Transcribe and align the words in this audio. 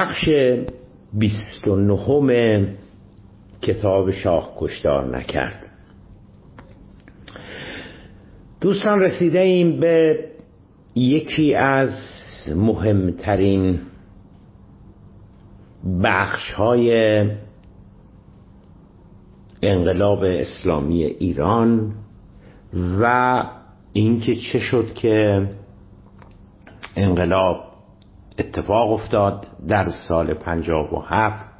بخش 0.00 0.28
بیست 1.12 1.68
و 1.68 1.76
نهم 1.76 2.66
کتاب 3.62 4.10
شاه 4.10 4.52
کشتار 4.58 5.16
نکرد. 5.16 5.66
دوستان 8.60 9.00
رسیده 9.00 9.38
ایم 9.38 9.80
به 9.80 10.24
یکی 10.94 11.54
از 11.54 11.90
مهمترین 12.56 13.80
بخش 16.04 16.52
های 16.52 17.20
انقلاب 19.62 20.22
اسلامی 20.24 21.04
ایران 21.04 21.92
و 23.00 23.44
اینکه 23.92 24.34
چه 24.34 24.58
شد 24.58 24.94
که 24.94 25.48
انقلاب 26.96 27.69
اتفاق 28.38 28.92
افتاد 28.92 29.46
در 29.68 29.90
سال 30.08 30.34
پنجاب 30.34 30.92
و 30.92 31.00
هفت 31.00 31.50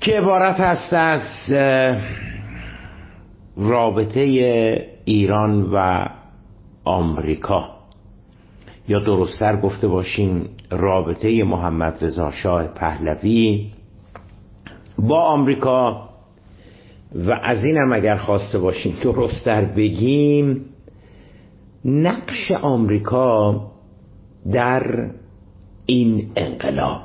که 0.00 0.12
عبارت 0.18 0.60
است 0.60 0.92
از 0.92 1.52
رابطه 3.56 4.20
ایران 5.04 5.62
و 5.72 6.06
آمریکا. 6.84 7.70
یا 8.88 9.00
درستتر 9.00 9.60
گفته 9.60 9.88
باشیم 9.88 10.48
رابطه 10.70 11.44
محمد 11.44 12.04
رضا 12.04 12.30
شاه 12.30 12.66
پهلوی 12.66 13.70
با 14.98 15.22
آمریکا. 15.22 16.08
و 17.14 17.32
از 17.42 17.64
اینم 17.64 17.92
اگر 17.92 18.16
خواسته 18.16 18.58
باشیم 18.58 18.96
درستتر 19.02 19.64
بگیم 19.64 20.64
نقش 21.84 22.52
آمریکا 22.62 23.69
در 24.52 25.10
این 25.86 26.32
انقلاب. 26.36 27.02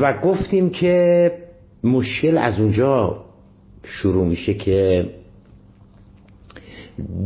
و 0.00 0.20
گفتیم 0.20 0.70
که 0.70 1.32
مشکل 1.84 2.38
از 2.38 2.60
اونجا 2.60 3.24
شروع 3.84 4.26
میشه 4.26 4.54
که 4.54 5.10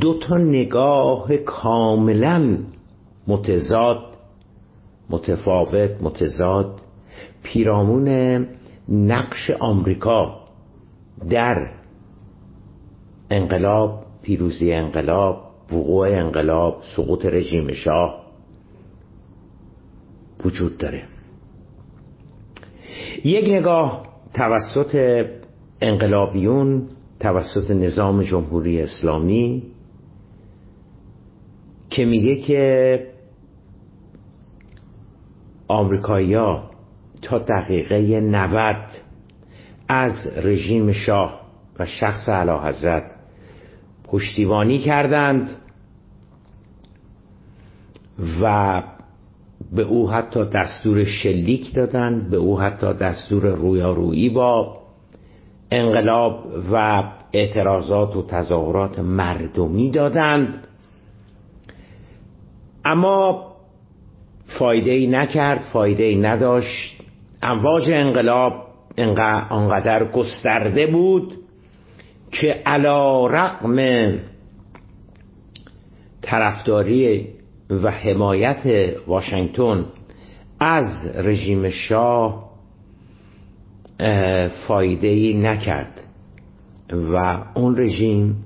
دو 0.00 0.18
تا 0.18 0.36
نگاه 0.36 1.36
کاملا 1.36 2.58
متضاد 3.26 4.16
متفاوت 5.10 5.90
متضاد 6.02 6.80
پیرامون 7.42 8.08
نقش 8.88 9.50
آمریکا 9.60 10.40
در 11.30 11.70
انقلاب 13.30 14.04
پیروزی 14.22 14.72
انقلاب 14.72 15.45
وقوع 15.72 16.08
انقلاب 16.08 16.82
سقوط 16.96 17.26
رژیم 17.26 17.72
شاه 17.72 18.26
وجود 20.44 20.78
داره. 20.78 21.02
یک 23.24 23.48
نگاه 23.48 24.06
توسط 24.34 25.24
انقلابیون 25.80 26.88
توسط 27.20 27.70
نظام 27.70 28.22
جمهوری 28.22 28.82
اسلامی 28.82 29.62
که 31.90 32.04
میگه 32.04 32.36
که 32.36 33.06
آمریکایی‌ها 35.68 36.70
تا 37.22 37.38
دقیقه 37.38 38.20
90 38.20 38.76
از 39.88 40.12
رژیم 40.36 40.92
شاه 40.92 41.40
و 41.78 41.86
شخص 41.86 42.28
علا 42.28 42.62
حضرت 42.62 43.10
پشتیبانی 44.04 44.78
کردند 44.78 45.50
و 48.42 48.82
به 49.72 49.82
او 49.82 50.10
حتی 50.10 50.44
دستور 50.44 51.04
شلیک 51.04 51.74
دادند 51.74 52.30
به 52.30 52.36
او 52.36 52.60
حتی 52.60 52.92
دستور 52.92 53.42
رویارویی 53.42 54.28
با 54.28 54.76
انقلاب 55.70 56.46
و 56.72 57.04
اعتراضات 57.32 58.16
و 58.16 58.26
تظاهرات 58.26 58.98
مردمی 58.98 59.90
دادند 59.90 60.66
اما 62.84 63.46
فایده 64.58 64.90
ای 64.90 65.06
نکرد 65.06 65.60
فایده 65.72 66.04
ای 66.04 66.16
نداشت. 66.16 67.02
امواج 67.42 67.90
انقلاب 67.90 68.66
انقدر 68.96 70.04
گسترده 70.12 70.86
بود 70.86 71.32
که 72.30 72.62
علا 72.66 73.26
رقم 73.26 73.76
طرفداری 76.22 77.28
و 77.70 77.90
حمایت 77.90 78.92
واشنگتن 79.06 79.84
از 80.60 81.06
رژیم 81.16 81.70
شاه 81.70 82.46
فایده 84.68 85.08
ای 85.08 85.34
نکرد 85.34 86.00
و 86.92 87.42
اون 87.54 87.76
رژیم 87.78 88.44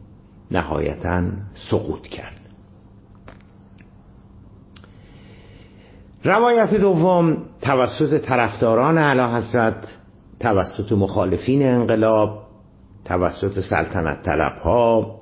نهایتا 0.50 1.22
سقوط 1.70 2.02
کرد. 2.02 2.36
روایت 6.24 6.74
دوم 6.74 7.36
توسط 7.62 8.18
طرفداران 8.18 8.98
اعلی 8.98 9.36
حضرت 9.36 9.98
توسط 10.40 10.92
مخالفین 10.92 11.66
انقلاب 11.66 12.42
توسط 13.04 13.60
سلطنت 13.60 14.22
طلب 14.22 14.58
ها 14.58 15.19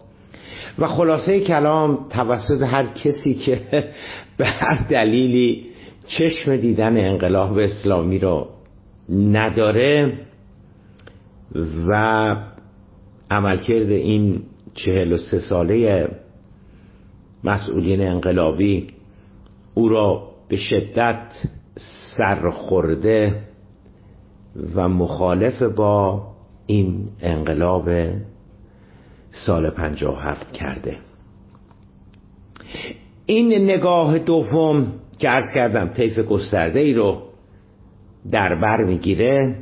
و 0.78 0.86
خلاصه 0.86 1.40
کلام 1.40 1.98
توسط 2.10 2.62
هر 2.62 2.86
کسی 2.86 3.34
که 3.34 3.60
به 4.38 4.46
هر 4.46 4.86
دلیلی 4.88 5.66
چشم 6.06 6.56
دیدن 6.56 6.96
انقلاب 6.96 7.58
اسلامی 7.58 8.18
رو 8.18 8.48
نداره 9.08 10.12
و 11.88 12.36
عملکرد 13.30 13.90
این 13.90 14.42
چهل 14.74 15.12
و 15.12 15.18
سه 15.18 15.38
ساله 15.38 16.08
مسئولین 17.44 18.00
انقلابی 18.00 18.86
او 19.74 19.88
را 19.88 20.28
به 20.48 20.56
شدت 20.56 21.26
سرخورده 22.16 23.42
و 24.74 24.88
مخالف 24.88 25.62
با 25.62 26.26
این 26.66 27.08
انقلاب 27.20 27.88
سال 29.46 29.70
پنجاه 29.70 30.22
هفت 30.22 30.52
کرده. 30.52 30.96
این 33.26 33.52
نگاه 33.70 34.18
دوم 34.18 34.92
که 35.18 35.30
ارز 35.30 35.52
کردم 35.54 35.88
طیف 35.88 36.18
گسترده 36.18 36.80
ای 36.80 36.94
رو 36.94 37.22
در 38.30 38.54
بر 38.54 38.84
می‌گیره 38.84 39.56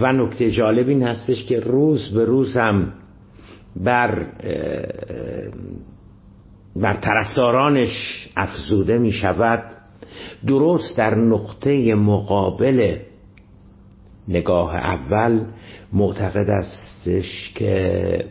و 0.00 0.12
نکته 0.12 0.50
جالب 0.50 0.88
این 0.88 1.02
هستش 1.02 1.44
که 1.44 1.60
روز 1.60 2.14
به 2.14 2.24
روز 2.24 2.56
هم 2.56 2.92
بر 3.76 4.26
بر 6.76 6.94
طرفدارانش 6.94 8.28
افزوده 8.36 8.98
می 8.98 9.12
شود 9.12 9.62
درست 10.46 10.96
در 10.96 11.14
نقطه 11.14 11.94
مقابل 11.94 12.98
نگاه 14.28 14.76
اول 14.76 15.44
معتقد 15.92 16.50
استش 16.50 17.52
که 17.54 18.24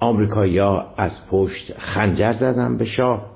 آمریکایی‌ها 0.00 0.94
از 0.96 1.28
پشت 1.30 1.72
خنجر 1.78 2.32
زدن 2.32 2.76
به 2.76 2.84
شاه. 2.84 3.26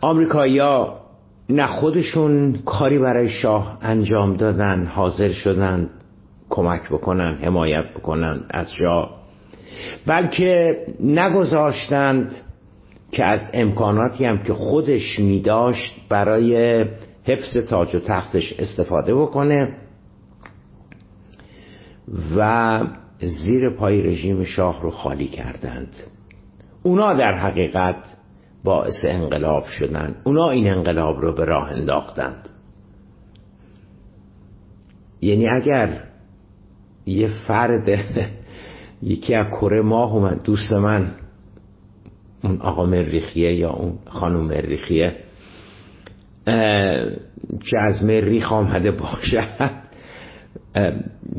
آمریکایی‌ها 0.00 1.00
نه 1.48 1.66
خودشون 1.66 2.58
کاری 2.64 2.98
برای 2.98 3.28
شاه 3.28 3.78
انجام 3.80 4.36
دادن 4.36 4.86
حاضر 4.86 5.28
شدن 5.28 5.90
کمک 6.50 6.88
بکنن 6.88 7.38
حمایت 7.42 7.84
بکنن 7.96 8.40
از 8.50 8.72
شاه 8.78 9.24
بلکه 10.06 10.78
نگذاشتند 11.00 12.36
که 13.12 13.24
از 13.24 13.40
امکاناتی 13.52 14.24
هم 14.24 14.38
که 14.38 14.54
خودش 14.54 15.18
می 15.18 15.40
داشت 15.40 15.94
برای 16.08 16.84
حفظ 17.24 17.56
تاج 17.56 17.94
و 17.94 18.00
تختش 18.00 18.52
استفاده 18.58 19.14
بکنه. 19.14 19.76
و 22.36 22.80
زیر 23.20 23.70
پای 23.70 24.02
رژیم 24.02 24.44
شاه 24.44 24.82
رو 24.82 24.90
خالی 24.90 25.26
کردند. 25.26 25.88
اونا 26.82 27.14
در 27.14 27.34
حقیقت 27.34 27.96
باعث 28.64 29.04
انقلاب 29.04 29.64
شدند 29.64 30.16
اونا 30.24 30.50
این 30.50 30.68
انقلاب 30.68 31.20
رو 31.20 31.34
به 31.34 31.44
راه 31.44 31.68
انداختند. 31.70 32.48
یعنی 35.20 35.48
اگر 35.48 36.00
یه 37.06 37.28
فرد 37.46 37.88
یکی 39.02 39.34
از 39.34 39.46
کره 39.46 39.80
ماه 39.80 40.12
اومد 40.14 40.42
دوست 40.42 40.72
من 40.72 41.10
اون 42.42 42.60
آقا 42.60 42.86
مریخیه 42.86 43.54
یا 43.54 43.70
اون 43.70 43.98
خانم 44.06 44.40
مریخیه 44.40 45.16
که 47.60 47.78
از 47.78 48.04
مریخ 48.04 48.52
آمده 48.52 48.90
باشد 48.90 49.48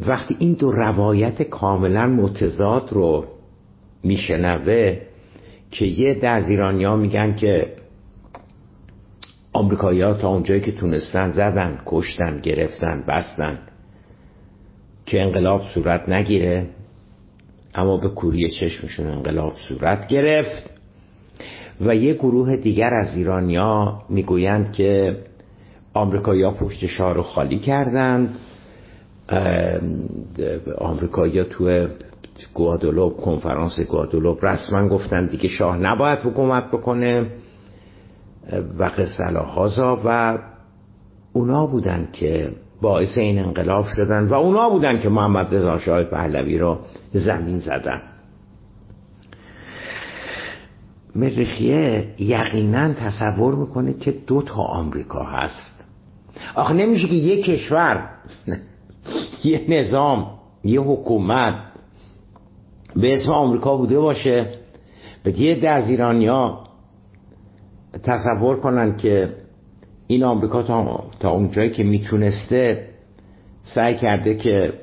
وقتی 0.08 0.36
این 0.40 0.54
دو 0.54 0.72
روایت 0.72 1.42
کاملا 1.42 2.08
متضاد 2.08 2.90
رو 2.92 3.26
میشنوه 4.04 4.98
که 5.72 5.86
یه 5.86 6.14
ده 6.14 6.28
از 6.30 6.50
ایرانیا 6.50 6.96
میگن 6.96 7.36
که 7.36 7.76
آمریکایی 9.54 10.02
ها 10.02 10.14
تا 10.14 10.30
اونجایی 10.30 10.62
که 10.62 10.72
تونستن 10.72 11.32
زدن 11.32 11.82
کشتن 11.86 12.40
گرفتن 12.42 13.04
بستن 13.08 13.60
که 15.06 15.22
انقلاب 15.22 15.62
صورت 15.74 16.10
نگیره 16.10 16.68
اما 17.76 17.98
به 17.98 18.10
کوری 18.10 18.52
چشمشون 18.52 19.08
انقلاب 19.08 19.54
صورت 19.68 20.08
گرفت. 20.08 20.70
و 21.82 21.96
یه 21.96 22.14
گروه 22.14 22.56
دیگر 22.56 22.94
از 22.94 23.18
ایرانیا 23.18 24.02
می‌گویند 24.10 24.74
که 24.74 25.18
آمریکایی‌ها 25.94 26.52
پشت 26.52 26.86
شاه 26.86 27.14
رو 27.14 27.24
خالی 27.24 27.60
کردند. 27.60 28.36
آمریکایی‌ها 30.78 31.44
تو 31.44 31.88
گوادولوب 32.54 33.18
کنفرانس 33.18 33.80
گوادولوب 33.80 34.46
رسما 34.46 34.88
گفتن 34.88 35.26
دیگه 35.28 35.50
شاه 35.50 35.78
نباید 35.78 36.20
حکومت 36.20 36.68
بکنه 36.68 37.26
و 38.80 38.84
قصه 38.84 39.24
هازا 39.38 40.02
و 40.06 40.38
اونا 41.34 41.66
بودن 41.66 42.10
که 42.14 42.52
باعث 42.82 43.18
این 43.18 43.40
انقلاب 43.40 43.86
شدن 43.88 44.28
و 44.28 44.34
اونا 44.34 44.70
بودن 44.70 45.00
که 45.00 45.10
محمد 45.10 45.56
رضا 45.56 45.80
شاه 45.80 46.04
پهلوی 46.04 46.58
رو 46.58 46.80
زمین 47.14 47.60
زدن. 47.60 48.02
مریخیه 51.16 52.08
یقینا 52.20 52.94
تصور 52.94 53.56
می‌کنه 53.56 53.94
که 53.94 54.12
دو 54.28 54.42
تا 54.42 54.62
آمریکا 54.62 55.24
هست. 55.24 55.84
آخه 56.56 56.74
نمیشه 56.74 57.08
که 57.08 57.14
یه 57.14 57.44
کشور 57.44 58.10
یه 59.46 59.66
نظام 59.70 60.28
یه 60.64 60.82
حکومت 60.82 61.56
به 62.96 63.16
اسم 63.16 63.32
آمریکا 63.32 63.78
بوده 63.78 64.00
باشه 64.00 64.48
به 65.24 65.40
یه 65.40 65.60
ده 65.60 65.70
از 65.70 65.90
ایرانیا 65.90 66.60
تصور 68.04 68.60
کنن 68.60 68.98
که 68.98 69.30
این 70.08 70.24
آمریکا 70.24 70.64
تا, 70.64 71.04
تا 71.20 71.30
اونجایی 71.30 71.70
که 71.70 71.84
می‌تونسته 71.84 72.88
سعی 73.64 73.96
کرده 73.96 74.36
که 74.36 74.74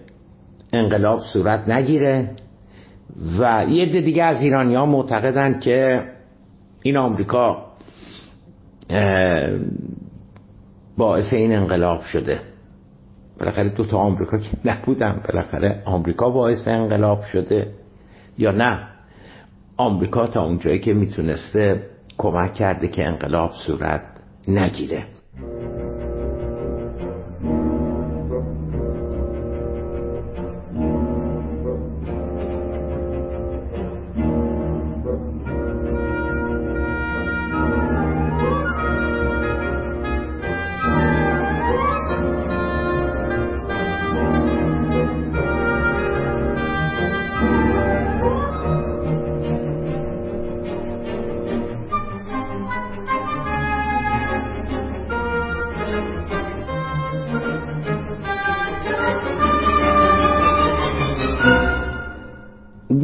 انقلاب 0.73 1.20
صورت 1.32 1.69
نگیره 1.69 2.31
و 3.41 3.67
یه 3.69 3.87
دیگه 3.87 4.23
از 4.23 4.43
ایرانی 4.43 4.75
ها 4.75 4.87
معتقدن 4.87 5.61
که 5.61 6.03
این 6.82 6.97
آمریکا 6.97 7.67
باعث 10.97 11.32
این 11.32 11.53
انقلاب 11.53 12.03
شده. 12.03 12.52
بالاخره 13.43 13.69
دو 13.69 13.85
تا 13.85 13.99
آمریکا 13.99 14.39
که 14.39 14.49
نبودن. 14.65 15.21
بالاخره 15.29 15.83
آمریکا 15.85 16.31
باعث 16.31 16.69
انقلاب 16.69 17.23
شده 17.23 17.67
یا 18.39 18.50
نه. 18.50 18.79
آمریکا 19.77 20.27
تا 20.27 20.44
اونجایی 20.44 20.79
که 20.79 20.94
می‌تونسته 20.94 21.83
کمک 22.19 22.55
کرده 22.55 22.89
که 22.89 23.06
انقلاب 23.06 23.53
صورت 23.67 24.03
نگیره. 24.49 25.05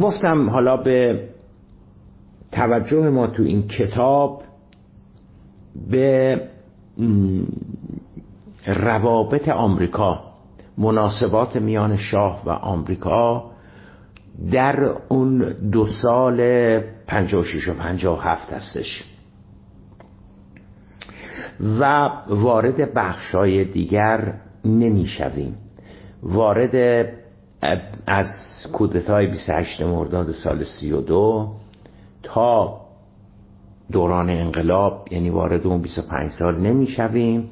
گفتم 0.09 0.49
حالا 0.49 0.77
به 0.77 1.29
توجه 2.51 3.09
ما 3.09 3.27
تو 3.27 3.43
این 3.43 3.67
کتاب 3.67 4.43
به 5.89 6.41
روابط 8.65 9.49
آمریکا 9.49 10.23
مناسبات 10.77 11.55
میان 11.55 11.95
شاه 11.97 12.41
و 12.45 12.49
آمریکا 12.49 13.51
در 14.51 14.95
اون 15.09 15.53
دو 15.71 15.87
سال 15.87 16.39
56 17.07 17.67
و 17.67 17.73
57 17.73 18.53
هستش. 18.53 19.03
و 21.79 22.09
وارد 22.27 22.93
بخشای 22.93 23.65
دیگر 23.65 24.33
نمی‌شویم. 24.65 25.55
وارد 26.23 27.05
از 28.07 28.27
کودتای 28.73 29.27
28 29.27 29.81
مرداد 29.81 30.31
سال 30.31 30.63
32 30.63 31.51
تا 32.23 32.81
دوران 33.91 34.29
انقلاب 34.29 35.07
یعنی 35.11 35.29
وارد 35.29 35.67
اون 35.67 35.81
25 35.81 36.31
سال 36.31 36.59
نمی‌شویم 36.59 37.49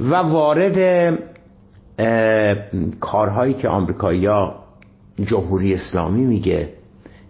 و 0.00 0.14
وارد 0.14 1.18
کارهایی 3.00 3.54
که 3.54 3.68
آمریکایی‌ها 3.68 4.54
جمهوری 5.26 5.74
اسلامی 5.74 6.24
میگه 6.24 6.68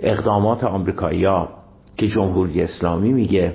اقدامات 0.00 0.64
آمریکایی‌ها 0.64 1.48
که 1.96 2.08
جمهوری 2.08 2.62
اسلامی 2.62 3.12
میگه 3.12 3.54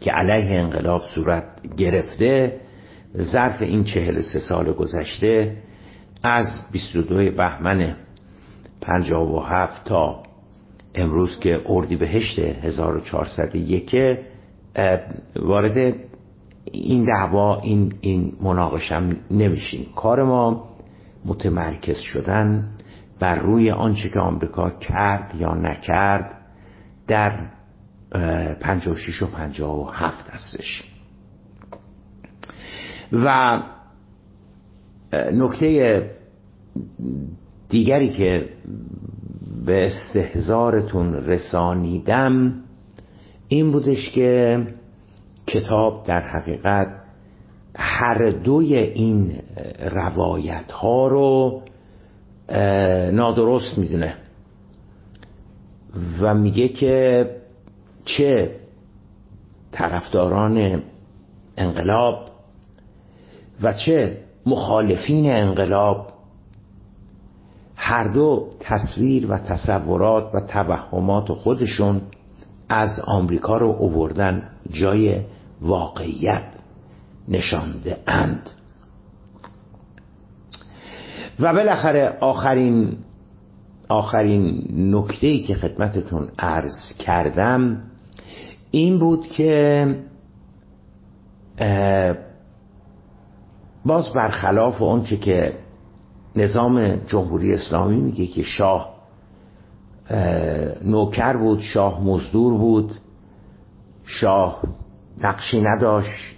که 0.00 0.10
علیه 0.12 0.60
انقلاب 0.60 1.02
صورت 1.14 1.44
گرفته 1.76 2.60
ظرف 3.16 3.62
این 3.62 3.84
43 3.84 4.38
سال 4.40 4.72
گذشته 4.72 5.56
از 6.22 6.46
22 6.72 7.30
بهمن 7.30 7.96
57 8.80 9.84
تا 9.84 10.22
امروز 10.94 11.40
که 11.40 11.60
اردی 11.66 11.96
بهشت 11.96 12.38
1401 12.38 13.96
وارد 15.36 15.94
این 16.64 17.04
دعوا 17.04 17.60
این, 17.60 17.92
این 18.00 18.32
مناقشم 18.40 19.16
نمیشیم. 19.30 19.86
کار 19.96 20.24
ما 20.24 20.68
متمرکز 21.24 21.98
شدن 21.98 22.68
بر 23.20 23.38
روی 23.38 23.70
آنچه 23.70 24.08
که 24.08 24.20
آمریکا 24.20 24.70
کرد 24.70 25.34
یا 25.34 25.54
نکرد 25.54 26.34
در 27.06 27.46
56 28.60 29.22
و 29.22 29.26
57 29.26 30.30
هستش. 30.30 30.84
و 33.12 33.58
نکته 35.12 36.10
دیگری 37.68 38.08
که 38.08 38.48
به 39.66 39.86
استهزارتون 39.86 41.14
رسانیدم 41.14 42.54
این 43.48 43.72
بودش 43.72 44.10
که 44.10 44.62
کتاب 45.46 46.04
در 46.06 46.20
حقیقت 46.20 46.88
هر 47.76 48.30
دوی 48.30 48.76
این 48.76 49.38
روایت 49.80 50.72
ها 50.72 51.06
رو 51.08 51.62
نادرست 53.12 53.78
می‌دونه. 53.78 54.14
و 56.20 56.34
میگه 56.34 56.68
که 56.68 57.30
چه 58.04 58.50
طرفداران 59.72 60.82
انقلاب 61.56 62.30
و 63.62 63.72
چه 63.72 64.18
مخالفین 64.48 65.30
انقلاب 65.30 66.06
هر 67.76 68.08
دو 68.08 68.48
تصویر 68.60 69.30
و 69.30 69.38
تصورات 69.38 70.34
و 70.34 70.40
توهمات 70.40 71.32
خودشون 71.32 72.00
از 72.68 72.90
آمریکا 73.06 73.56
رو 73.56 73.76
اووردن 73.78 74.50
جای 74.70 75.20
واقعیت 75.60 76.44
نشانده 77.28 77.96
اند. 78.06 78.50
و 81.40 81.52
بالاخره 81.52 82.18
آخرین 82.20 82.96
آخرین 83.88 84.66
نکته 84.94 85.26
ای 85.26 85.42
که 85.42 85.54
خدمتتون 85.54 86.28
عرض 86.38 86.92
کردم 86.98 87.82
این 88.70 88.98
بود 88.98 89.26
که 89.26 89.94
باز 93.88 94.12
برخلاف 94.12 94.82
اونچه 94.82 95.16
که 95.16 95.52
نظام 96.36 96.96
جمهوری 96.96 97.54
اسلامی 97.54 98.00
میگه 98.00 98.26
که 98.26 98.42
شاه 98.42 98.94
نوکر 100.84 101.36
بود 101.36 101.60
شاه 101.60 102.04
مزدور 102.04 102.58
بود 102.58 102.94
شاه 104.04 104.62
نقشی 105.22 105.60
نداشت 105.60 106.36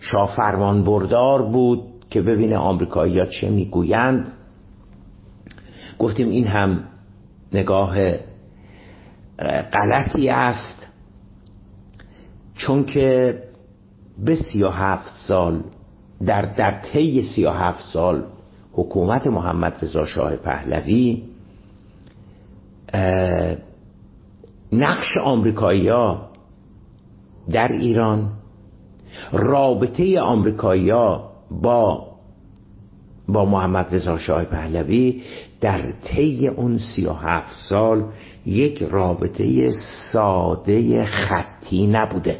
شاه 0.00 0.36
فرمان 0.36 0.84
بردار 0.84 1.42
بود 1.42 1.82
که 2.10 2.22
ببینه 2.22 2.56
آمریکایی 2.56 3.18
ها 3.18 3.26
چه 3.26 3.50
می‌گویند. 3.50 4.32
گفتیم 5.98 6.28
این 6.28 6.46
هم 6.46 6.84
نگاه 7.52 7.94
غلطی 9.72 10.28
است 10.28 10.86
چون 12.54 12.84
که 12.84 13.38
به 14.24 14.36
سی 14.36 14.62
و 14.62 14.68
هفت 14.68 15.12
سال 15.16 15.62
در, 16.26 16.42
در 16.42 16.80
طی 16.80 17.22
سی 17.22 17.44
و 17.44 17.50
هفت 17.50 17.84
سال 17.92 18.24
حکومت 18.72 19.26
محمد 19.26 19.78
رضا 19.82 20.06
شاه 20.06 20.36
پهلوی 20.36 21.22
نقش 24.72 25.16
آمریکایی 25.24 25.90
در 27.50 27.72
ایران 27.72 28.30
رابطه 29.32 30.20
آمریکایی 30.20 30.92
با 31.50 32.14
با 33.28 33.44
محمد 33.44 33.94
رضا 33.94 34.18
شاه 34.18 34.44
پهلوی 34.44 35.22
در 35.60 35.92
طی 35.92 36.48
اون 36.48 36.78
سی 36.78 37.06
و 37.06 37.12
هفت 37.12 37.60
سال 37.68 38.04
یک 38.46 38.82
رابطه 38.82 39.70
ساده 40.12 41.04
خطی 41.04 41.86
نبوده. 41.86 42.38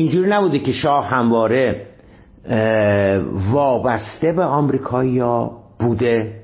اینجوری 0.00 0.30
نبوده 0.30 0.58
که 0.58 0.72
شاه 0.72 1.06
همواره 1.06 1.86
وابسته 3.52 4.32
به 4.32 4.44
آمریکایی 4.44 5.22
بوده. 5.78 6.42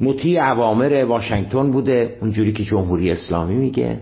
مطیع 0.00 0.42
عوامر 0.42 1.04
واشنگتن 1.04 1.70
بوده 1.70 2.18
اونجوری 2.20 2.52
که 2.52 2.64
جمهوری 2.64 3.10
اسلامی 3.10 3.54
میگه. 3.54 4.00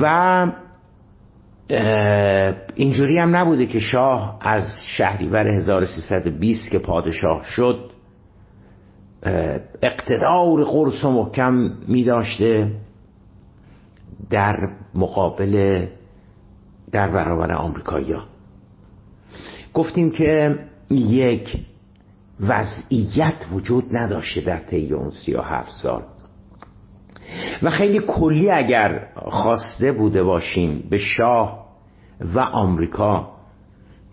و 0.00 0.46
اینجوری 2.74 3.18
هم 3.18 3.36
نبوده 3.36 3.66
که 3.66 3.78
شاه 3.78 4.38
از 4.40 4.64
شهریور 4.86 5.48
1320 5.48 6.70
که 6.70 6.78
پادشاه 6.78 7.44
شد 7.44 7.90
اقتدار 9.82 10.64
قرص 10.64 11.04
و 11.04 11.10
محکم 11.10 11.70
می 11.88 12.04
داشته 12.04 12.83
در 14.30 14.68
مقابل 14.94 15.86
در 16.92 17.10
برابر 17.10 17.52
آمریکایی 17.52 18.14
گفتیم 19.74 20.10
که 20.10 20.58
یک 20.90 21.56
وضعیت 22.40 23.34
وجود 23.52 23.96
نداشته 23.96 24.40
در 24.40 24.58
طی 24.58 24.92
اون 24.92 25.10
سی 25.10 25.34
و 25.34 25.40
هفت 25.40 25.70
سال. 25.82 26.02
و 27.62 27.70
خیلی 27.70 28.00
کلی 28.00 28.50
اگر 28.50 29.08
خواسته 29.16 29.92
بوده 29.92 30.22
باشیم 30.22 30.84
به 30.90 30.98
شاه 30.98 31.64
و 32.34 32.38
آمریکا 32.40 33.34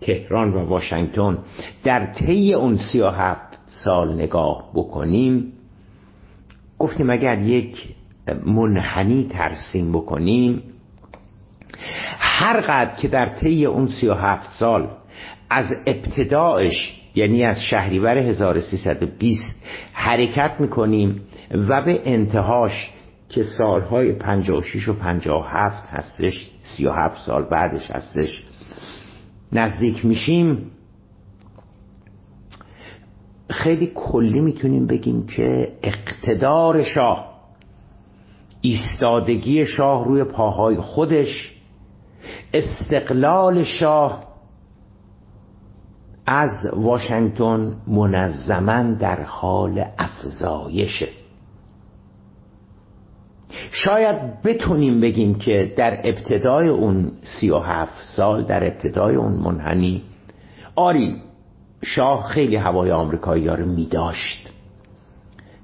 تهران 0.00 0.54
و 0.54 0.68
واشنگتن 0.68 1.38
در 1.84 2.06
طی 2.06 2.54
اون 2.54 2.76
سی 2.76 3.00
و 3.00 3.08
هفت 3.08 3.58
سال 3.66 4.14
نگاه 4.14 4.70
بکنیم 4.74 5.52
گفتیم 6.78 7.10
اگر 7.10 7.38
یک 7.38 7.94
منحنی 8.46 9.28
ترسیم 9.30 9.92
بکنیم. 9.92 10.62
هر 12.18 12.60
قدر 12.60 12.94
که 12.96 13.08
در 13.08 13.26
طی 13.28 13.66
اون 13.66 13.86
سی 13.86 14.08
و 14.08 14.14
هفت 14.14 14.52
سال 14.52 14.88
از 15.50 15.74
ابتداعش 15.86 17.02
یعنی 17.14 17.44
از 17.44 17.62
شهریور 17.62 18.18
1320 18.18 19.64
حرکت 19.92 20.52
می‌کنیم 20.58 21.20
و 21.50 21.84
به 21.84 22.02
انتهاش 22.04 22.90
که 23.28 23.42
سالهای 23.42 24.12
56 24.12 24.88
و 24.88 24.98
57 24.98 25.88
هستش 25.88 26.50
37 26.62 27.26
سال 27.26 27.42
بعدش 27.42 27.90
هستش 27.90 28.44
نزدیک 29.52 30.04
میشیم 30.04 30.70
خیلی 33.50 33.92
کلی 33.94 34.40
می‌تونیم 34.40 34.86
بگیم 34.86 35.26
که 35.26 35.72
اقتدار 35.82 36.82
شاه 36.82 37.31
ایستادگی 38.62 39.66
شاه 39.66 40.04
روی 40.04 40.24
پاهای 40.24 40.76
خودش 40.76 41.52
استقلال 42.54 43.64
شاه 43.64 44.24
از 46.26 46.50
واشنگتن 46.72 47.76
منظما 47.86 48.82
در 48.82 49.22
حال 49.22 49.84
افزایشه 49.98 51.08
شاید 53.70 54.42
بتونیم 54.42 55.00
بگیم 55.00 55.34
که 55.34 55.72
در 55.76 56.00
ابتدای 56.04 56.68
اون 56.68 57.10
سی 57.22 57.50
و 57.50 57.58
هفت 57.58 58.02
سال 58.16 58.42
در 58.42 58.64
ابتدای 58.64 59.16
اون 59.16 59.32
منحنی 59.32 60.02
آری 60.76 61.22
شاه 61.84 62.26
خیلی 62.28 62.56
هوای 62.56 62.90
آمریکایی 62.90 63.48
رو 63.48 63.66
می 63.66 63.86
داشت 63.86 64.48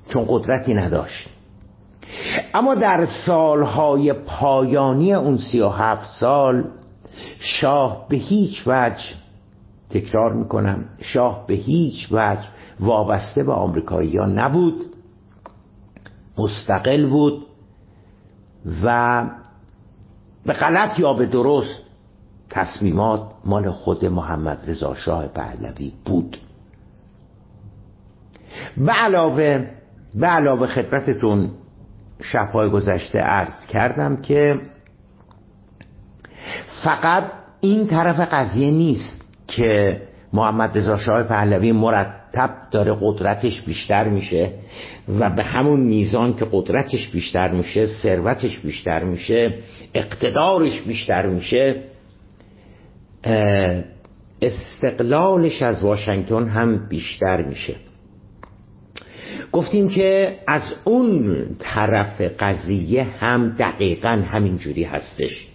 چون 0.08 0.24
قدرتی 0.28 0.74
نداشت. 0.74 1.37
اما 2.54 2.74
در 2.74 3.06
سالهای 3.26 4.12
پایانی 4.12 5.14
اون 5.14 5.36
سی 5.36 5.60
و 5.60 5.68
هفت 5.68 6.10
سال 6.20 6.64
شاه 7.38 8.06
به 8.08 8.16
هیچ 8.16 8.62
وجه 8.66 9.04
تکرار 9.90 10.32
می‌کنم 10.32 10.84
شاه 11.00 11.44
به 11.46 11.54
هیچ 11.54 12.08
وجه 12.12 12.48
وابسته 12.80 13.44
به 13.44 13.52
آمریکایی 13.52 14.16
ها 14.16 14.26
نبود 14.26 14.86
مستقل 16.38 17.06
بود 17.06 17.46
و 18.84 19.24
به 20.46 20.52
غلط 20.52 20.98
یا 20.98 21.12
به 21.12 21.26
درست 21.26 21.82
تصمیمات 22.50 23.22
مال 23.44 23.70
خود 23.70 24.04
محمد 24.04 24.58
رضا 24.66 24.94
شاه 24.94 25.26
پهلوی 25.26 25.92
بود. 26.04 26.38
به 28.76 28.92
علاوه 28.92 29.70
به 30.14 30.26
علاوه 30.26 30.66
خدمتتون 30.66 31.50
شبهای 32.20 32.70
گذشته 32.70 33.18
عرض 33.18 33.66
کردم 33.68 34.16
که 34.16 34.60
فقط 36.84 37.24
این 37.60 37.86
طرف 37.86 38.20
قضیه 38.20 38.70
نیست 38.70 39.24
که 39.46 40.02
محمد 40.32 40.78
رضا 40.78 40.98
شاه 40.98 41.22
پهلوی 41.22 41.72
مرتب 41.72 42.50
داره 42.70 42.96
قدرتش 43.00 43.62
بیشتر 43.62 44.08
میشه 44.08 44.50
و 45.18 45.30
به 45.30 45.44
همون 45.44 45.80
میزان 45.80 46.36
که 46.36 46.46
قدرتش 46.52 47.08
بیشتر 47.08 47.48
میشه 47.48 47.86
ثروتش 47.86 48.58
بیشتر 48.58 49.04
میشه 49.04 49.54
اقتدارش 49.94 50.80
بیشتر 50.80 51.26
میشه 51.26 51.82
استقلالش 54.42 55.62
از 55.62 55.84
واشنگتن 55.84 56.48
هم 56.48 56.88
بیشتر 56.88 57.42
میشه. 57.42 57.74
گفتیم 59.52 59.88
که 59.88 60.38
از 60.46 60.62
اون 60.84 61.46
طرف 61.58 62.20
قضیه 62.20 63.02
هم 63.02 63.56
دقیقا 63.58 64.08
همینجوری 64.08 64.84
هستش 64.84 65.48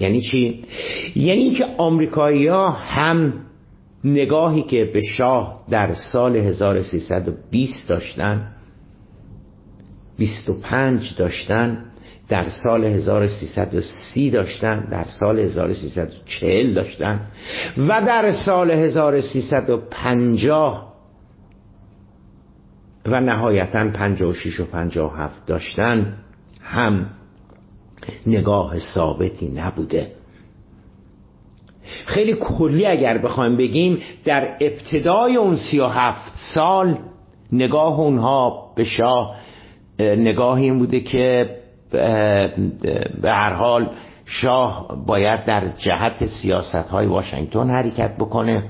یعنی 0.00 0.20
چی؟ 0.20 0.64
یعنی 1.16 1.50
که 1.50 1.64
آمریکایی 1.78 2.46
ها 2.46 2.70
هم 2.70 3.32
نگاهی 4.04 4.62
که 4.62 4.84
به 4.84 5.02
شاه 5.02 5.64
در 5.70 5.94
سال 5.94 6.36
1320 6.36 7.88
داشتن 7.88 8.48
25 10.18 11.14
داشتن 11.18 11.84
در 12.28 12.46
سال 12.64 12.84
1330 12.84 14.30
داشتن 14.30 14.88
در 14.90 15.04
سال 15.04 15.38
1340 15.38 16.74
داشتن 16.74 17.20
و 17.76 18.02
در 18.06 18.32
سال 18.32 18.70
1350 18.70 20.91
و 23.06 23.20
نهایتا 23.20 23.90
56 23.90 24.60
و 24.60 24.70
57 24.70 25.46
داشتن 25.46 26.16
هم 26.62 27.06
نگاه 28.26 28.78
ثابتی 28.78 29.48
نبوده. 29.48 30.12
خیلی 32.04 32.34
کلی 32.34 32.86
اگر 32.86 33.18
بخوایم 33.18 33.56
بگیم 33.56 33.98
در 34.24 34.56
ابتدای 34.60 35.36
اون 35.36 35.56
سی 35.56 35.80
و 35.80 35.86
هفت 35.86 36.32
سال 36.54 36.98
نگاه 37.52 38.00
اونها 38.00 38.72
به 38.76 38.84
شاه 38.84 39.36
نگاه 39.98 40.56
این 40.56 40.78
بوده 40.78 41.00
که 41.00 41.56
به 43.22 43.30
هر 43.30 43.52
حال 43.52 43.90
شاه 44.24 45.04
باید 45.06 45.44
در 45.44 45.68
جهت 45.78 46.26
سیاست 46.26 46.90
های 46.90 47.06
واشنگتن 47.06 47.70
حرکت 47.70 48.16
بکنه. 48.16 48.64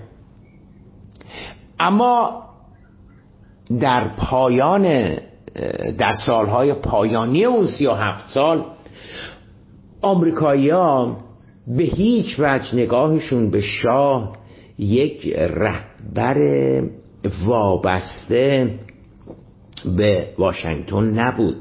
اما 1.81 2.43
در 3.81 4.09
پایان 4.17 5.17
در 5.99 6.14
سالهای 6.26 6.73
پایانی 6.73 7.45
اون 7.45 7.67
سی 7.67 7.87
و 7.87 7.93
هفت 7.93 8.29
سال 8.29 8.64
آمریکایی 10.02 10.71
ها 10.71 11.17
به 11.67 11.85
هیچ 11.85 12.37
وجه 12.38 12.75
نگاهشون 12.75 13.50
به 13.50 13.61
شاه 13.61 14.37
یک 14.79 15.35
رهبر 15.37 16.38
وابسته 17.47 18.79
به 19.97 20.29
واشنگتن 20.38 21.05
نبود 21.05 21.57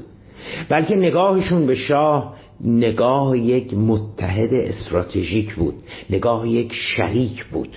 بلکه 0.68 0.96
نگاهشون 0.96 1.66
به 1.66 1.74
شاه 1.74 2.34
نگاه 2.64 3.38
یک 3.38 3.74
متحد 3.74 4.54
استراتژیک 4.54 5.54
بود 5.54 5.74
نگاه 6.10 6.48
یک 6.48 6.72
شریک 6.72 7.44
بود. 7.44 7.76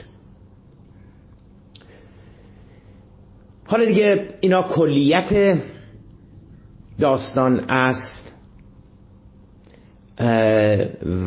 حالا 3.65 3.85
دیگه 3.85 4.27
اینا 4.41 4.61
کلیت 4.61 5.59
داستان 6.99 7.59
است. 7.69 8.25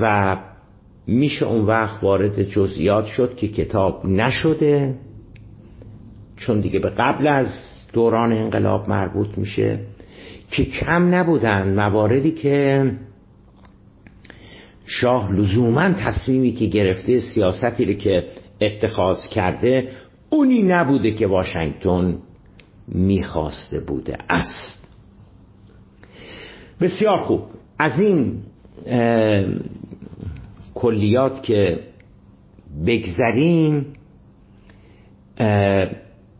و 0.01 0.37
میشه 1.07 1.47
اون 1.47 1.65
وقت 1.65 2.03
وارد 2.03 2.43
جزئیات 2.43 3.07
شد 3.07 3.37
که 3.37 3.49
کتاب 3.49 4.07
نشده 4.07 4.95
چون 6.37 6.61
دیگه 6.61 6.79
به 6.79 6.91
قبل 6.91 7.27
از 7.27 7.47
دوران 7.93 8.33
انقلاب 8.33 8.89
مربوط 8.89 9.39
میشه 9.39 9.79
که 10.51 10.65
کم 10.65 11.15
نبودن 11.15 11.75
مواردی 11.75 12.31
که 12.31 12.91
شاه 14.87 15.33
لزوما 15.33 15.93
تصمیمی 15.93 16.53
که 16.53 16.67
گرفته 16.67 17.21
سیاستی 17.21 17.85
رو 17.85 17.93
که 17.93 18.25
اتخاذ 18.61 19.27
کرده 19.27 19.89
اونی 20.31 20.63
نبوده 20.63 21.11
که 21.11 21.27
واشنگتن 21.27 22.19
می‌خواسته 22.89 23.81
بوده 23.81 24.19
است. 24.31 24.95
بسیار 26.81 27.19
خوب. 27.19 27.43
از 27.79 28.01
این 28.01 28.43
کلیات 30.75 31.43
که 31.43 31.81
بگذریم 32.87 33.87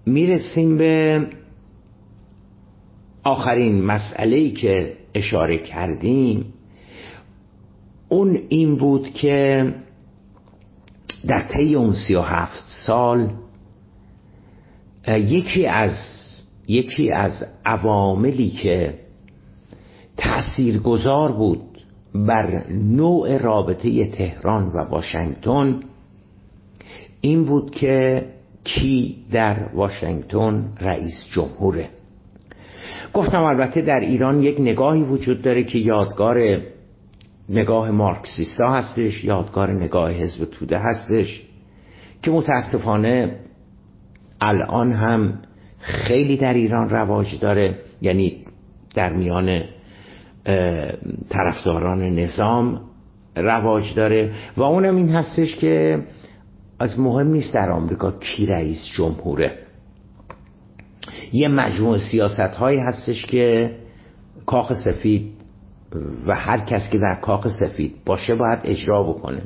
می‌رسیم 0.07 0.79
به 0.79 1.27
آخرین 3.25 3.85
مسئله 3.85 4.51
که 4.51 4.97
اشاره 5.15 5.59
کردیم. 5.59 6.53
اون 8.09 8.41
این 8.49 8.77
بود 8.77 9.13
که 9.13 9.73
در 11.27 11.43
طی 11.49 11.75
اون 11.75 11.93
سی 11.93 12.15
و 12.15 12.21
هفت 12.21 12.65
سال 12.87 13.31
یکی 15.09 15.67
از 15.67 16.18
یکی 16.69 17.13
از 17.13 17.45
عواملی 17.65 18.51
که 18.51 18.95
تأثیرگذار 20.17 21.33
بود 21.33 21.61
بر 22.15 22.65
نوع 22.71 23.39
رابطه 23.39 24.07
تهران 24.07 24.69
و 24.69 24.79
واشنگتن 24.79 25.81
این 27.21 27.45
بود 27.45 27.71
که 27.71 28.27
کی 28.65 29.17
در 29.31 29.75
واشنگتن 29.75 30.73
رئیس 30.81 31.25
جمهوره. 31.33 31.89
گفتم 33.15 33.43
البته 33.43 33.81
در 33.81 34.01
ایران 34.01 34.43
یک 34.43 34.61
نگاهی 34.61 35.03
وجود 35.03 35.43
داره 35.43 35.65
که 35.65 35.79
یادگار 35.79 36.61
نگاه 37.49 37.91
مارکسیستا 37.91 38.71
هستش 38.71 39.25
یادگار 39.25 39.73
نگاه 39.73 40.11
حزب 40.11 40.45
توده 40.45 40.79
هستش 40.79 41.43
که 42.23 42.31
متاسفانه 42.31 43.37
الان 44.41 44.93
هم 44.93 45.39
خیلی 45.81 46.37
در 46.37 46.55
ایران 46.55 46.91
رواج 46.91 47.41
داره 47.41 47.79
یعنی 48.03 48.45
در 48.95 49.13
میان 49.13 49.65
طرفداران 51.29 52.03
نظام 52.03 52.81
رواج 53.37 53.95
داره 53.95 54.33
و 54.57 54.63
اونم 54.63 54.97
این 54.97 55.09
هستش 55.09 55.57
که 55.57 56.03
از 56.79 57.01
مهم 57.01 57.27
نیست 57.27 57.55
در 57.55 57.71
آمریکا 57.71 58.11
کی 58.11 58.47
رئیس 58.47 58.85
جمهوره. 58.97 59.59
یه 61.33 61.49
مجموع 61.49 61.99
سیاست 61.99 62.41
هایی 62.41 62.79
هستش 62.79 63.27
که 63.27 63.71
کاخ 64.47 64.73
سفید 64.75 65.33
و 66.27 66.35
هر 66.35 66.59
کس 66.59 66.91
که 66.91 66.99
در 66.99 67.19
کاخ 67.23 67.49
سفید 67.61 67.95
باشه 68.07 68.35
باید 68.35 68.59
اجرا 68.65 69.03
بکنه. 69.03 69.43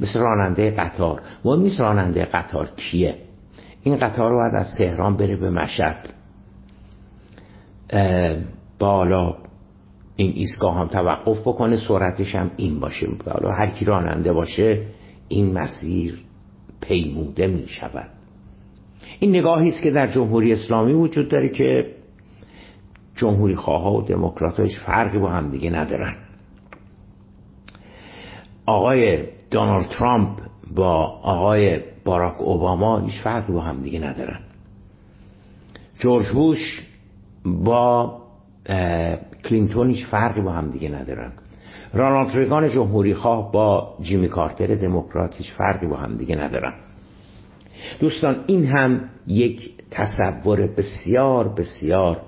مثل 0.00 0.20
راننده 0.20 0.70
قطار. 0.70 1.22
مهم 1.44 1.62
نیست 1.62 1.80
راننده 1.80 2.24
قطار 2.24 2.68
کیه. 2.76 3.14
این 3.86 3.96
قطار 3.96 4.34
باید 4.34 4.54
از 4.54 4.74
تهران 4.78 5.16
بره 5.16 5.36
به 5.36 5.50
مشهد. 5.50 6.08
بالا 8.78 9.36
این 10.16 10.32
ایستگاه 10.34 10.74
هم 10.74 10.86
توقف 10.86 11.40
بکنه 11.40 11.76
سرعتش 11.76 12.34
هم 12.34 12.50
این 12.56 12.80
باشه. 12.80 13.06
بالا 13.26 13.54
هر 13.54 13.66
کی 13.66 13.84
راننده 13.84 14.32
باشه 14.32 14.82
این 15.28 15.52
مسیر 15.52 16.18
پیموده 16.80 17.46
می 17.46 17.66
شود 17.66 18.10
این 19.20 19.30
نگاهی 19.30 19.68
است 19.68 19.82
که 19.82 19.90
در 19.90 20.06
جمهوری 20.06 20.52
اسلامی 20.52 20.92
وجود 20.92 21.28
داره 21.28 21.48
که 21.48 21.94
جمهوری 23.16 23.56
خواه 23.56 23.94
و 23.96 24.02
دموکرات 24.02 24.60
هیچ 24.60 24.78
فرقی 24.78 25.18
با 25.18 25.28
هم 25.28 25.50
دیگه 25.50 25.70
ندارن. 25.70 26.14
آقای 28.66 29.26
دونالد 29.50 29.88
ترامپ 29.88 30.38
با 30.74 31.02
آقای 31.22 31.80
باراک 32.06 32.40
اوباما 32.40 32.98
هیچ 32.98 33.20
فرقی 33.22 33.52
با 33.52 33.60
هم 33.60 33.82
دیگه 33.82 34.00
ندارن. 34.00 34.40
جورج 35.98 36.28
بوش 36.28 36.82
با 37.44 38.12
کلینتون 39.44 39.90
هیچ 39.90 40.06
فرقی 40.06 40.40
با 40.40 40.52
هم 40.52 40.70
دیگه 40.70 40.88
ندارن. 40.88 41.32
رانالد 41.94 42.36
ریگان 42.36 42.68
جمهوری 42.68 43.14
خواه 43.14 43.52
با 43.52 43.96
جیمی 44.00 44.28
کارتر 44.28 44.74
دموکرات 44.74 45.36
هیچ 45.36 45.52
فرقی 45.52 45.86
با 45.86 45.96
هم 45.96 46.16
دیگه 46.16 46.36
ندارن. 46.36 46.74
دوستان 48.00 48.44
این 48.46 48.66
هم 48.66 49.00
یک 49.26 49.70
تصور 49.90 50.66
بسیار 50.66 51.48
بسیار 51.48 52.20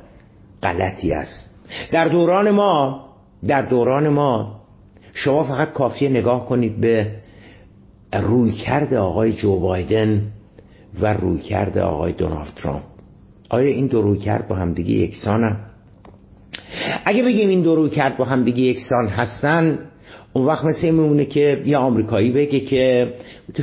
غلطی 0.62 1.12
است. 1.12 1.64
در 1.92 2.08
دوران 2.08 2.50
ما 2.50 3.04
در 3.46 3.62
دوران 3.62 4.08
ما 4.08 4.60
شما 5.12 5.44
فقط 5.44 5.72
کافیه 5.72 6.08
نگاه 6.08 6.46
کنید 6.46 6.80
به 6.80 7.12
روی 8.12 8.53
کرده 8.53 8.99
آقای 8.99 9.33
جو 9.33 9.61
بایدن 9.61 10.23
و 11.01 11.14
روی 11.14 11.38
کرده 11.38 11.81
آقای 11.81 12.12
دونالد 12.12 12.55
ترامپ. 12.57 12.83
آیا 13.51 13.68
این 13.68 13.87
دو 13.87 14.03
روی 14.03 14.18
کرد 14.18 14.49
با 14.49 14.57
همدیگه 14.57 14.90
یکسانن؟ 14.90 15.57
اگه 17.05 17.23
بگیم 17.23 17.49
این 17.49 17.62
دو 17.62 17.75
روی 17.75 17.90
کرد 17.90 18.16
با 18.16 18.25
همدیگه 18.25 18.61
یکسان 18.61 19.09
هستن 19.09 19.79
اون 20.33 20.47
وقت 20.47 20.64
مثل 20.64 20.87
این 20.87 20.94
میمونه 20.94 21.25
که 21.25 21.62
یه 21.66 21.77
آمریکایی 21.77 22.31
بگه 22.31 22.61
که 22.61 23.14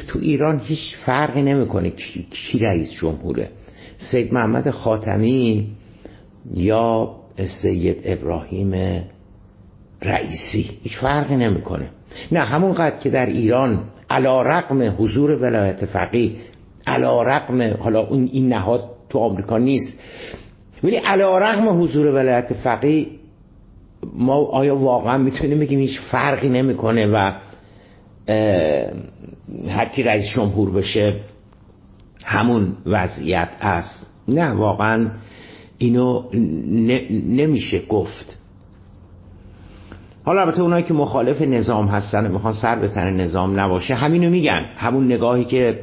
تو 0.07 0.19
ایران 0.19 0.61
هیچ 0.63 0.95
فرقی 1.05 1.41
نمی‌کنه 1.41 1.89
کی, 1.89 2.27
کی 2.31 2.59
رئیس 2.59 2.91
جمهوره. 2.91 3.49
سید 3.97 4.33
محمد 4.33 4.69
خاتمی 4.69 5.67
یا 6.53 7.15
سید 7.61 8.01
ابراهیم 8.05 9.01
رئیسی. 10.01 10.69
هیچ 10.83 10.97
فرقی 10.97 11.35
نمی‌کنه. 11.35 11.89
نه 12.31 12.39
همونقدر 12.39 12.99
که 12.99 13.09
در 13.09 13.25
ایران 13.25 13.83
علا 14.09 14.41
رقم 14.41 14.95
حضور 14.97 15.31
ولایت 15.31 15.85
فقیه 15.85 16.31
علا 16.87 17.23
رقم 17.23 17.73
حالا 17.79 17.99
اون 17.99 18.29
این 18.31 18.49
نهاد 18.49 18.83
تو 19.09 19.19
آمریکا 19.19 19.57
نیست. 19.57 19.99
ولی 20.83 20.95
علا 20.95 21.37
رقم 21.37 21.83
حضور 21.83 22.07
ولایت 22.07 22.53
فقیه 22.53 23.05
ما 24.13 24.45
آیا 24.45 24.75
واقعا 24.75 25.17
می‌تونیم 25.17 25.59
بگیم 25.59 25.79
هیچ 25.79 25.99
فرقی 26.11 26.49
نمی‌کنه 26.49 27.07
و 27.07 27.31
هر 29.69 29.85
کی 29.95 30.03
رئیس 30.03 30.25
جمهور 30.35 30.71
بشه 30.71 31.13
همون 32.23 32.77
وضعیت 32.85 33.49
است؟ 33.61 34.05
نه 34.27 34.51
واقعا 34.51 35.11
اینو 35.77 36.23
نمیشه 37.27 37.81
گفت. 37.89 38.37
حالا 40.25 40.41
البته 40.41 40.61
اونایی 40.61 40.83
که 40.83 40.93
مخالف 40.93 41.41
نظام 41.41 41.87
هستن 41.87 42.31
می‌خوان 42.31 42.53
سر 42.53 42.75
به 42.75 42.87
تن 42.87 43.13
نظام 43.13 43.59
نباشه 43.59 43.93
همینو 43.93 44.29
میگن. 44.29 44.65
همون 44.77 45.05
نگاهی 45.13 45.45
که 45.45 45.79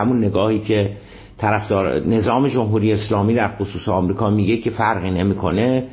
همون 0.00 0.24
نگاهی 0.24 0.58
که 0.58 0.96
طرفدار 1.38 2.00
نظام 2.00 2.48
جمهوری 2.48 2.92
اسلامی 2.92 3.34
در 3.34 3.48
خصوص 3.48 3.88
آمریکا 3.88 4.30
میگه 4.30 4.56
که 4.56 4.70
فرقی 4.70 5.10
نمی‌کنه. 5.10 5.84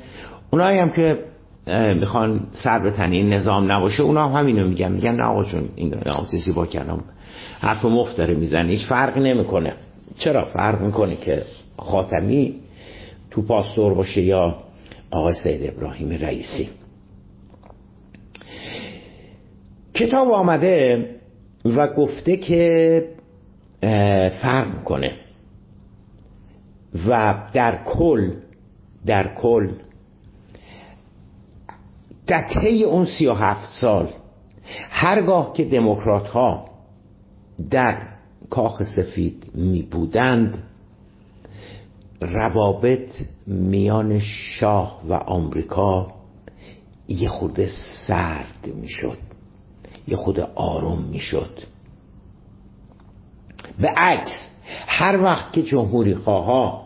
اونایی 0.52 0.80
هم 0.80 0.90
که 0.90 1.20
می‌خوان 2.00 2.40
سر 2.54 2.80
به 2.80 2.92
تن 2.92 3.34
نظام 3.34 3.72
نباشه 3.72 4.04
اونا 4.04 4.28
هم 4.28 4.40
همینو 4.40 4.68
میگن. 4.68 4.92
میگن 4.92 5.16
نه 5.16 5.24
آقا 5.24 5.44
جون 5.44 5.64
این 5.76 5.94
نظام 5.94 6.26
زیبا 6.46 6.66
کردم 6.66 7.04
حرف 7.60 7.86
مفت 7.86 8.18
داره 8.18 8.34
می‌زنه. 8.34 8.70
هیچ 8.70 8.86
فرقی 8.86 9.20
نمی‌کنه. 9.20 9.74
چرا؟ 10.20 10.46
فرق 10.46 10.82
می‌کنه 10.82 11.16
که 11.16 11.44
خاتمی 11.78 12.56
تو 13.32 13.42
پاستور 13.42 13.94
باشه 13.94 14.22
یا 14.22 14.56
آقای 15.12 15.34
سید 15.34 15.74
ابراهیم 15.78 16.10
رئیسی. 16.22 16.70
کتاب 19.94 20.32
آمده 20.32 21.10
و 21.66 21.88
گفته 21.88 22.38
که 22.38 23.04
فرق 24.42 24.78
می‌کنه. 24.78 25.12
و 27.08 27.36
در 27.54 27.84
کل 27.86 28.34
در 29.06 29.36
کل 29.36 29.72
در 32.28 32.50
طی 32.62 32.84
اون 32.84 33.06
سی 33.06 33.28
و 33.28 33.34
هفت 33.34 33.70
سال 33.82 34.10
هرگاه 34.90 35.54
که 35.54 35.66
دموکرات 35.66 36.28
ها 36.28 36.70
در 37.70 37.98
کاخ 38.50 38.84
سفید 38.84 39.52
می 39.56 39.82
بودند 39.82 40.64
روابط 42.22 43.10
میان 43.48 44.20
شاه 44.20 45.02
و 45.10 45.14
آمریکا 45.14 46.14
یه 47.08 47.30
خود 47.30 47.66
سرد 48.08 48.74
می‌شد. 48.82 49.33
یه 50.08 50.18
خود 50.18 50.40
آروم 50.40 51.02
می‌شد. 51.02 51.60
به 53.80 53.88
عکس 53.88 54.50
هر 54.88 55.22
وقت 55.22 55.54
که 55.54 55.64
جمهوری 55.64 56.16
خواه 56.16 56.84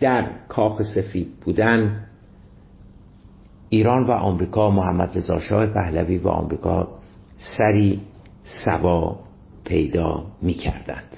در 0.00 0.30
کاخ 0.48 0.82
سفید 0.82 1.40
بودن 1.40 2.06
ایران 3.68 4.06
و 4.06 4.10
آمریکا 4.10 4.70
محمد 4.70 5.18
رضا 5.18 5.40
شاه 5.40 5.66
پهلوی 5.66 6.18
و 6.18 6.28
آمریکا 6.28 6.88
سری 7.36 8.00
سوا 8.64 9.18
پیدا 9.64 10.26
می 10.42 10.54
کردند 10.54 11.16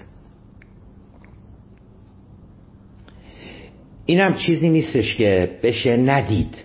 اینم 4.06 4.34
چیزی 4.34 4.70
نیستش 4.70 5.16
که 5.16 5.58
بشه 5.62 5.96
ندید. 5.96 6.56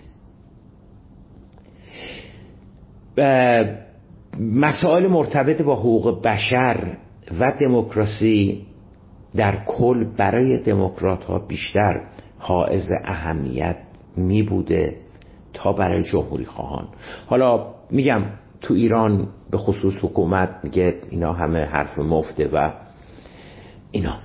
مسائل 4.40 5.06
مرتبط 5.06 5.62
با 5.62 5.76
حقوق 5.76 6.22
بشر 6.22 6.96
و 7.40 7.52
دموکراسی 7.60 8.66
در 9.36 9.64
کل 9.64 10.04
برای 10.04 10.62
دموکرات 10.62 11.24
ها 11.24 11.38
بیشتر 11.38 12.00
حائز 12.38 12.88
اهمیت 13.04 13.76
می 14.16 14.42
بوده 14.42 14.96
تا 15.52 15.72
برای 15.72 16.02
جمهوری 16.02 16.44
خواهان. 16.44 16.88
حالا 17.26 17.66
میگم 17.90 18.22
تو 18.60 18.74
ایران 18.74 19.28
به 19.50 19.58
خصوص 19.58 19.94
حکومت 20.02 20.50
میگه 20.64 20.94
اینا 21.10 21.32
همه 21.32 21.64
حرف 21.64 21.98
مفته 21.98 22.48
و 22.52 22.72
اینا. 23.90 24.16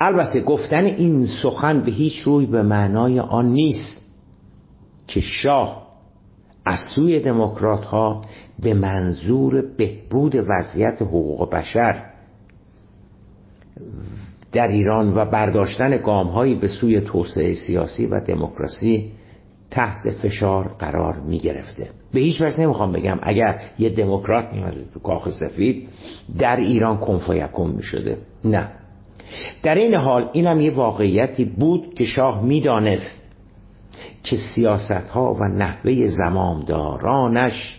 البته 0.00 0.40
گفتن 0.40 0.84
این 0.84 1.26
سخن 1.42 1.80
به 1.80 1.90
هیچ 1.90 2.18
روی 2.18 2.46
به 2.46 2.62
معنای 2.62 3.20
آن 3.20 3.52
نیست 3.52 4.16
که 5.06 5.20
شاه 5.20 5.89
از 6.70 6.80
سوی 6.94 7.20
دموکرات 7.20 7.84
ها 7.84 8.24
به 8.62 8.74
منظور 8.74 9.64
بهبود 9.76 10.34
وضعیت 10.48 11.02
حقوق 11.02 11.50
بشر 11.50 12.04
در 14.52 14.68
ایران 14.68 15.16
و 15.16 15.24
برداشتن 15.24 15.96
گام 15.96 16.58
به 16.60 16.68
سوی 16.68 17.00
توسعه 17.00 17.54
سیاسی 17.54 18.06
و 18.06 18.20
دموکراسی 18.20 19.12
تحت 19.70 20.10
فشار 20.10 20.74
قرار 20.78 21.16
می 21.16 21.38
گرفته 21.38 21.88
به 22.12 22.20
هیچ 22.20 22.40
وجه 22.40 22.60
نمی‌خوام 22.60 22.92
بگم 22.92 23.18
اگر 23.22 23.60
یه 23.78 23.88
دموکرات 23.88 24.52
میمده 24.52 24.84
تو 24.94 25.00
کاخ 25.00 25.30
سفید 25.30 25.88
در 26.38 26.56
ایران 26.56 26.96
کنفایکون 26.96 27.70
می 27.70 27.82
شده 27.82 28.18
نه. 28.44 28.68
در 29.62 29.74
این 29.74 29.94
حال 29.94 30.30
اینم 30.32 30.60
یه 30.60 30.74
واقعیتی 30.74 31.44
بود 31.44 31.94
که 31.94 32.04
شاه 32.04 32.44
می‌دانست 32.44 33.19
که 34.22 34.36
سیاست 34.54 35.08
ها 35.10 35.34
و 35.34 35.44
نحوه 35.44 36.08
زمامدارانش 36.08 37.78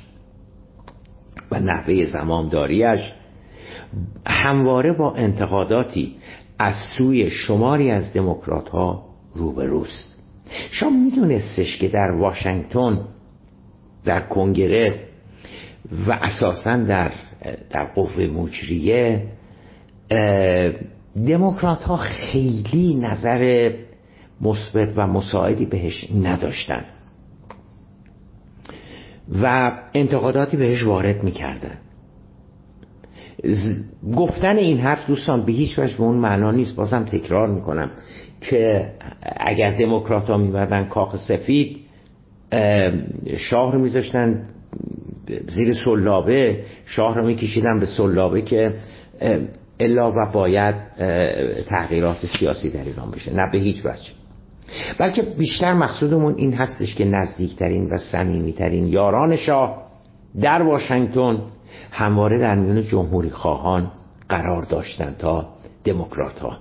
و 1.51 1.60
نحوه 1.60 2.06
زمامداریش 2.06 3.13
همواره 4.27 4.93
با 4.93 5.13
انتقاداتی 5.13 6.15
از 6.60 6.73
سوی 6.97 7.30
شماری 7.30 7.91
از 7.91 8.13
دموکرات 8.13 8.69
ها 8.69 9.06
روبروست. 9.36 10.23
شما 10.69 10.89
میدونستش 10.89 11.77
که 11.77 11.88
در 11.88 12.12
واشنگتن 12.12 12.99
در 14.06 14.19
کنگره 14.19 15.08
و 16.08 16.12
اساسا 16.12 16.77
در 16.77 17.12
در 17.69 17.86
قوه 17.86 18.27
مجریه 18.27 19.27
دموکرات 21.27 21.84
ها 21.84 21.97
خیلی 21.97 22.95
نظر 22.95 23.71
مثبت 24.41 24.93
و 24.95 25.08
مساعدی 25.08 25.65
بهش 25.65 26.08
نداشتن. 26.23 26.84
و 29.41 29.71
انتقاداتی 29.93 30.58
بهش 30.58 30.84
وارد 30.84 31.23
می‌کردن. 31.23 31.77
گفتن 34.15 34.58
این 34.58 34.77
حرف 34.77 35.08
دوستان 35.08 35.45
به 35.45 35.51
هیچ 35.51 35.80
وجه 35.80 35.97
به 35.97 36.04
اون 36.04 36.17
معنا 36.17 36.51
نیست. 36.51 36.75
بازم 36.75 37.06
تکرار 37.06 37.47
می‌کنم 37.47 37.91
که 38.41 38.91
اگر 39.38 39.71
دموکرات 39.71 40.30
ها 40.30 40.38
میبردن 40.38 40.84
کاخ 40.84 41.15
سفید 41.27 41.77
شاه 43.38 43.73
رو 43.73 43.80
میذاشتن 43.80 44.45
زیر 45.47 45.73
سلابه 45.86 46.65
شاه 46.86 47.17
رو 47.17 47.25
میکشیدن 47.25 47.80
به 47.80 47.86
سلابه 47.86 48.41
که 48.41 48.73
الا 49.80 50.12
و 50.12 50.32
باید 50.34 50.75
تغییرات 51.69 52.25
سیاسی 52.25 52.69
در 52.69 52.84
ایران 52.84 53.12
بشه. 53.12 53.34
نه 53.34 53.51
به 53.51 53.58
هیچ 53.58 53.86
وجه. 53.86 54.21
بلکه 54.98 55.22
بیشتر 55.22 55.74
مقصودمون 55.74 56.36
این 56.38 56.54
هستش 56.54 56.96
که 56.96 57.06
نزدیکترین 57.06 57.90
و 57.90 57.98
صمیمیترین 57.98 58.88
یاران 58.88 59.36
شاه 59.36 59.84
در 60.42 60.62
واشنگتن 60.62 61.42
همواره 61.92 62.38
در 62.38 62.56
میون 62.56 62.82
جمهوری 62.82 63.30
خواهان 63.30 63.92
قرار 64.30 64.64
داشتند 64.64 65.18
تا 65.18 65.48
دموکرات 65.84 66.40
ها 66.40 66.58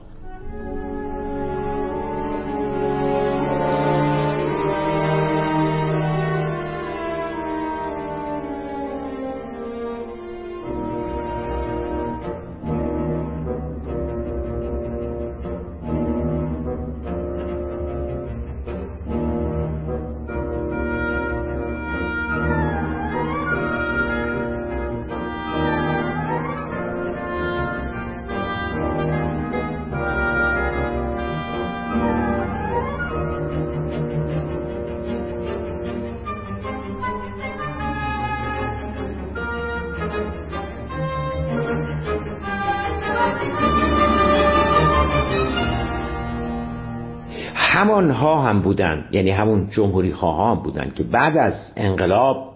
همانها 47.91 48.43
هم 48.43 48.61
بودن. 48.61 49.05
یعنی 49.13 49.31
همون 49.31 49.69
جمهوری 49.71 50.13
خواه 50.13 50.51
هم 50.51 50.63
بودن 50.63 50.91
که 50.91 51.03
بعد 51.03 51.37
از 51.37 51.73
انقلاب 51.77 52.55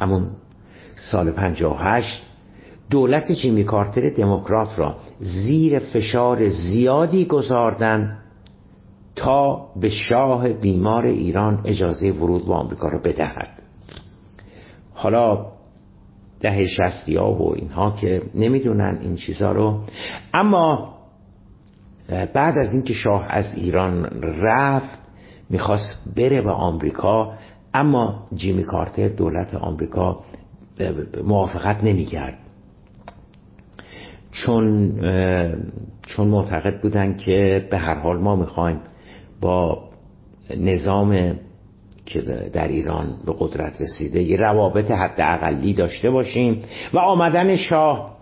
همون 0.00 0.26
سال 1.10 1.30
58 1.30 2.22
دولت 2.90 3.32
جیمی 3.32 3.64
کارتر 3.64 4.10
دموکرات 4.10 4.78
را 4.78 4.96
زیر 5.20 5.78
فشار 5.78 6.48
زیادی 6.48 7.24
گذاردن 7.24 8.18
تا 9.16 9.66
به 9.80 9.88
شاه 9.88 10.48
بیمار 10.48 11.06
ایران 11.06 11.60
اجازه 11.64 12.10
ورود 12.10 12.46
به 12.46 12.54
آمریکا 12.54 12.88
را 12.88 12.98
بدهد. 12.98 13.48
حالا 14.94 15.46
ده 16.40 16.66
شستی 16.66 17.16
ها 17.16 17.32
و 17.32 17.54
اینها 17.54 17.90
که 17.90 18.22
نمی‌دونن 18.34 18.98
این 19.02 19.16
چیزها 19.16 19.52
رو. 19.52 19.80
اما 20.34 20.95
بعد 22.08 22.58
از 22.58 22.72
اینکه 22.72 22.94
شاه 22.94 23.26
از 23.28 23.54
ایران 23.54 24.04
رفت 24.22 24.98
می‌خواست 25.50 26.14
بره 26.16 26.42
به 26.42 26.50
آمریکا 26.50 27.32
اما 27.74 28.26
جیمی 28.34 28.62
کارتر 28.62 29.08
دولت 29.08 29.54
آمریکا 29.54 30.20
موافقت 31.24 31.84
نمی‌کرد. 31.84 32.38
چون 34.32 34.92
چون 36.02 36.28
معتقد 36.28 36.80
بودن 36.80 37.16
که 37.16 37.66
به 37.70 37.78
هر 37.78 37.94
حال 37.94 38.18
ما 38.18 38.36
می‌خوایم 38.36 38.80
با 39.40 39.88
نظام 40.56 41.36
که 42.06 42.20
در 42.52 42.68
ایران 42.68 43.16
به 43.26 43.34
قدرت 43.38 43.80
رسیده 43.80 44.22
یه 44.22 44.36
روابط 44.36 44.90
حد 44.90 45.14
اقلی 45.18 45.74
داشته 45.74 46.10
باشیم 46.10 46.62
و 46.92 46.98
آمدن 46.98 47.56
شاه 47.56 48.16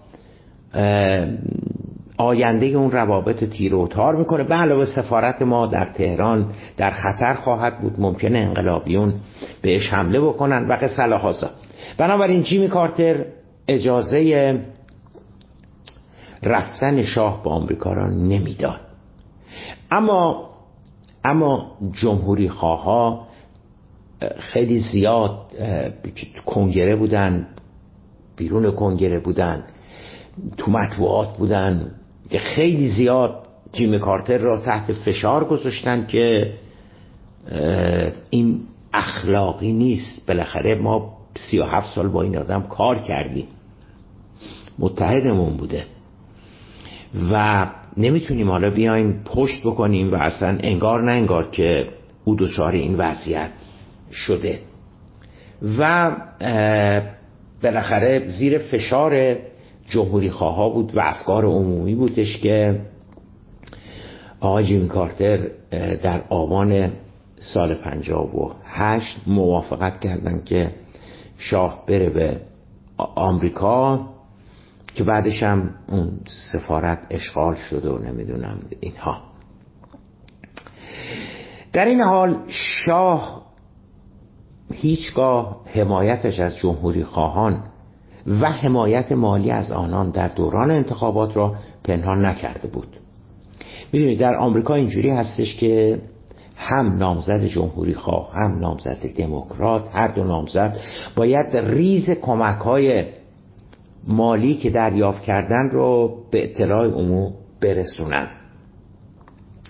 آینده 2.18 2.66
اون 2.66 2.90
روابط 2.90 3.44
تیر 3.44 3.74
و 3.74 3.88
تار 3.88 4.16
می‌کنه. 4.16 4.44
به 4.44 4.54
علاوه 4.54 4.84
سفارت 4.84 5.42
ما 5.42 5.66
در 5.66 5.84
تهران 5.84 6.54
در 6.76 6.90
خطر 6.90 7.34
خواهد 7.34 7.80
بود. 7.80 8.00
ممکنه 8.00 8.38
انقلابیون 8.38 9.14
بهش 9.62 9.92
حمله 9.92 10.20
بکنن 10.20 10.68
و 10.68 10.72
قصه 10.72 11.16
هازا 11.16 11.50
بنابراین 11.98 12.42
جیمی 12.42 12.68
کارتر 12.68 13.24
اجازه 13.68 14.60
رفتن 16.42 17.02
شاه 17.02 17.42
به 17.44 17.50
آمریکا 17.50 17.92
را 17.92 18.08
نمی‌داد. 18.08 18.80
اما 19.90 20.50
اما 21.24 21.72
جمهوری 21.92 22.48
خواه 22.48 23.28
خیلی 24.38 24.78
زیاد 24.78 25.40
کنگره 26.46 26.96
بودن 26.96 27.46
بیرون 28.36 28.70
کنگره 28.70 29.20
بودن 29.20 29.64
تو 30.56 30.70
مطبوعات 30.70 31.36
بودن. 31.36 31.90
که 32.30 32.38
خیلی 32.38 32.88
زیاد 32.88 33.46
جیمی 33.72 33.98
کارتر 33.98 34.38
را 34.38 34.58
تحت 34.58 34.92
فشار 34.92 35.44
گذاشتن 35.44 36.06
که 36.06 36.52
این 38.30 38.60
اخلاقی 38.92 39.72
نیست. 39.72 40.28
بالاخره 40.28 40.74
ما 40.74 41.18
سی 41.36 41.58
و 41.58 41.64
هفت 41.64 41.94
سال 41.94 42.08
با 42.08 42.22
این 42.22 42.36
آدم 42.36 42.62
کار 42.62 42.98
کردیم. 42.98 43.46
متحدمون 44.78 45.56
بوده. 45.56 45.84
و 47.32 47.66
نمی‌تونیم 47.96 48.50
حالا 48.50 48.70
بیایم 48.70 49.22
پشت 49.24 49.66
بکنیم 49.66 50.12
و 50.12 50.14
اصلا 50.14 50.58
انگار 50.60 51.02
نه 51.02 51.12
انگار 51.12 51.50
که 51.50 51.88
او 52.24 52.36
دچار 52.36 52.72
این 52.72 52.94
وضعیت 52.94 53.50
شده. 54.12 54.58
و 55.78 56.10
بالاخره 57.62 58.28
زیر 58.28 58.58
فشار 58.58 59.36
جمهوری 59.88 60.30
خواه 60.30 60.72
بود 60.72 60.96
و 60.96 61.00
افکار 61.00 61.44
عمومی 61.44 61.94
بودش 61.94 62.38
که 62.38 62.80
آقای 64.40 64.64
جیم 64.64 64.88
کارتر 64.88 65.48
در 66.02 66.22
آبان 66.28 66.92
سال 67.38 67.76
هشت 68.64 69.20
موافقت 69.26 70.00
کردن 70.00 70.42
که 70.44 70.70
شاه 71.38 71.84
بره 71.86 72.10
به 72.10 72.40
آمریکا 72.96 74.08
که 74.94 75.04
بعدش 75.04 75.42
هم 75.42 75.74
اون 75.88 76.20
سفارت 76.52 77.06
اشغال 77.10 77.54
شده 77.54 77.90
و 77.90 77.98
نمی‌دونم 77.98 78.58
اینها. 78.80 79.22
در 81.72 81.84
این 81.84 82.00
حال 82.00 82.36
شاه 82.48 83.44
هیچگاه 84.72 85.62
حمایتش 85.66 86.40
از 86.40 86.56
جمهوری 86.56 87.04
خواهان 87.04 87.62
و 88.26 88.50
حمایت 88.50 89.12
مالی 89.12 89.50
از 89.50 89.72
آنان 89.72 90.10
در 90.10 90.28
دوران 90.28 90.70
انتخابات 90.70 91.36
را 91.36 91.54
پنهان 91.84 92.26
نکرده 92.26 92.68
بود. 92.68 92.96
می‌دونید 93.92 94.20
در 94.20 94.34
آمریکا 94.34 94.74
اینجوری 94.74 95.10
هستش 95.10 95.56
که 95.56 96.00
هم 96.56 96.96
نامزد 96.98 97.44
جمهوری 97.44 97.94
خواه 97.94 98.30
هم 98.32 98.58
نامزد 98.58 99.06
دموکرات 99.16 99.88
هر 99.92 100.08
دو 100.08 100.24
نامزد 100.24 100.76
باید 101.16 101.56
ریز 101.56 102.10
کمک 102.10 102.60
های 102.60 103.04
مالی 104.08 104.54
که 104.54 104.70
دریافت 104.70 105.22
کردن 105.22 105.70
رو 105.72 106.14
به 106.30 106.44
اطلاع 106.44 106.86
عموم 106.86 107.32
برسونن. 107.60 108.28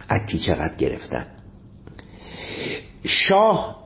از 0.09 0.21
چقدر 0.47 0.77
گرفتن؟ 0.79 1.27
شاه 3.05 3.84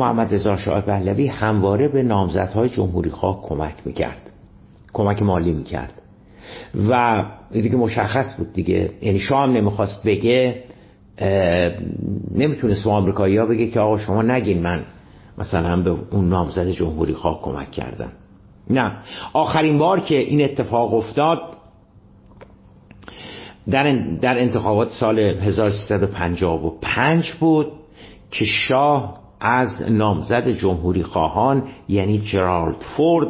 محمد 0.00 0.34
رضا 0.34 0.56
شاه 0.56 0.80
پهلوی 0.80 1.26
همواره 1.26 1.88
به 1.88 2.02
نامزدهای 2.02 2.68
جمهوری 2.68 3.10
خواه 3.10 3.42
کمک 3.42 3.74
می‌کرد 3.84 4.30
کمک 4.92 5.22
مالی 5.22 5.52
می‌کرد. 5.52 5.92
و 6.88 7.24
دیگه 7.50 7.76
مشخص 7.76 8.36
بود 8.38 8.52
دیگه. 8.52 8.90
یعنی 9.02 9.18
شاه 9.18 9.42
هم 9.42 9.52
نمی‌خواست 9.52 10.02
بگه 10.02 10.64
نمی‌تونست 12.34 12.84
به 12.84 12.90
آمریکایی 12.90 13.36
ها 13.36 13.46
بگه 13.46 13.66
که 13.66 13.80
آقا 13.80 13.98
شما 13.98 14.22
نگین 14.22 14.62
من 14.62 14.84
مثلا 15.38 15.82
به 15.82 15.96
اون 16.10 16.28
نامزد 16.28 16.70
جمهوری 16.70 17.14
خواه 17.14 17.42
کمک 17.42 17.70
کردم. 17.70 18.12
نه. 18.70 18.92
آخرین 19.32 19.78
بار 19.78 20.00
که 20.00 20.18
این 20.18 20.44
اتفاق 20.44 20.94
افتاد 20.94 21.40
در, 23.70 23.98
در 24.20 24.38
انتخابات 24.38 24.90
سال 24.90 25.18
1355 25.18 27.32
بود 27.32 27.66
که 28.30 28.44
شاه 28.44 29.20
از 29.40 29.82
نامزد 29.90 30.48
جمهوری 30.48 31.02
خواهان 31.02 31.68
یعنی 31.88 32.18
جرالد 32.18 32.76
فورد 32.96 33.28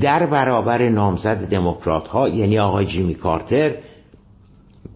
در 0.00 0.26
برابر 0.26 0.88
نامزد 0.88 1.48
دموکرات 1.48 2.08
ها 2.08 2.28
یعنی 2.28 2.58
آقای 2.58 2.86
جیمی 2.86 3.14
کارتر 3.14 3.74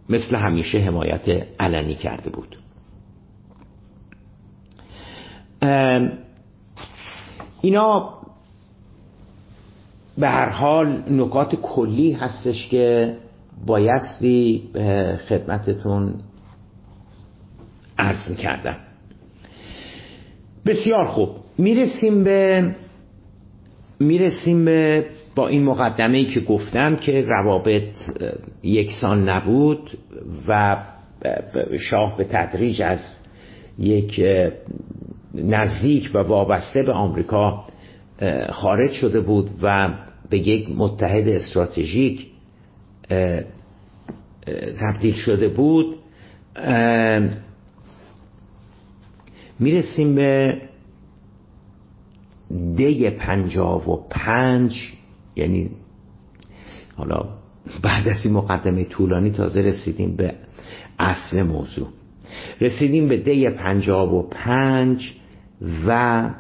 مثل 0.09 0.37
همیشه 0.37 0.79
حمایت 0.79 1.29
علنی 1.61 1.94
کرده 1.94 2.31
بود. 2.31 2.57
اینا 7.61 8.14
به 10.18 10.29
هر 10.29 10.49
حال 10.49 11.03
نکات 11.11 11.55
کلی 11.55 12.12
هستش 12.12 12.68
که 12.68 13.16
بایستی 13.66 14.71
به 14.73 15.21
خدمتتون 15.29 16.14
عرض 17.99 18.31
می‌کردم. 18.31 18.77
بسیار 20.66 21.07
خوب. 21.07 21.29
می‌رسیم 21.59 22.25
به 22.25 22.71
می‌رسیم 24.01 24.64
به 24.64 25.07
با 25.35 25.49
این 25.49 25.64
مقدمه 25.64 26.18
ای 26.18 26.25
که 26.25 26.40
گفتم 26.40 26.97
که 26.97 27.21
روابط 27.21 27.83
یکسان 28.62 29.29
نبود 29.29 29.99
و 30.49 30.77
شاه 31.81 32.16
به 32.16 32.25
تدریج 32.25 32.83
از 32.83 33.01
یک 33.79 34.21
نزدیک 35.35 36.11
و 36.14 36.18
وابسته 36.18 36.83
به 36.83 36.92
آمریکا 36.92 37.64
خارج 38.51 38.92
شده 38.92 39.21
بود 39.21 39.51
و 39.62 39.88
به 40.31 40.38
یک 40.38 40.68
متحد 40.77 41.29
استراتژیک 41.29 42.27
تبدیل 44.81 45.14
شده 45.14 45.49
بود. 45.49 45.97
می‌رسیم 49.59 50.14
به 50.14 50.61
دی 52.77 53.11
پنجاب 53.11 53.88
و 53.88 54.07
پنج 54.11 54.73
یعنی 55.37 55.71
حالا 56.97 57.29
بعد 57.83 58.09
از 58.09 58.16
این 58.25 58.35
مقدمه 58.35 58.85
طولانی 58.85 59.31
تازه 59.31 59.61
رسیدیم 59.61 60.16
به 60.16 60.35
اصل 60.99 61.42
موضوع. 61.42 61.88
رسیدیم 62.61 63.09
به 63.09 63.16
دی 63.16 63.51
پنجاب 63.51 64.12
و 64.12 64.23
پنج 64.23 65.14
و 65.87 66.31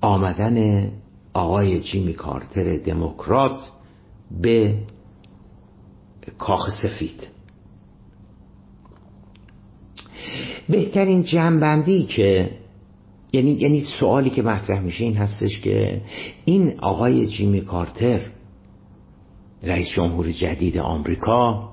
آمدن 0.00 0.88
آقای 1.32 1.80
جیمی 1.80 2.12
کارتر 2.12 2.76
دموکرات 2.76 3.60
به 4.40 4.78
کاخ 6.38 6.70
سفید. 6.82 7.31
بهترین 10.68 11.22
جنبندی 11.22 12.02
که 12.02 12.50
یعنی 13.32 13.50
یعنی 13.52 13.80
سوالی 14.00 14.30
که 14.30 14.42
مطرح 14.42 14.80
میشه 14.80 15.04
این 15.04 15.16
هستش 15.16 15.60
که 15.60 16.00
این 16.44 16.80
آقای 16.80 17.26
جیمی 17.26 17.60
کارتر 17.60 18.20
رئیس 19.62 19.88
جمهور 19.88 20.30
جدید 20.30 20.78
آمریکا 20.78 21.72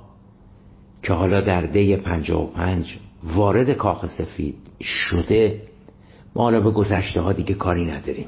که 1.03 1.13
حالا 1.13 1.41
در 1.41 1.61
دی 1.61 1.95
55 1.95 2.97
وارد 3.23 3.73
کاخ 3.73 4.05
سفید 4.07 4.55
شده 4.81 5.61
ما 6.35 6.43
حالا 6.43 6.61
به 6.61 6.71
گذشته 6.71 7.21
ها 7.21 7.33
دیگه 7.33 7.53
کاری 7.53 7.85
نداریم. 7.85 8.27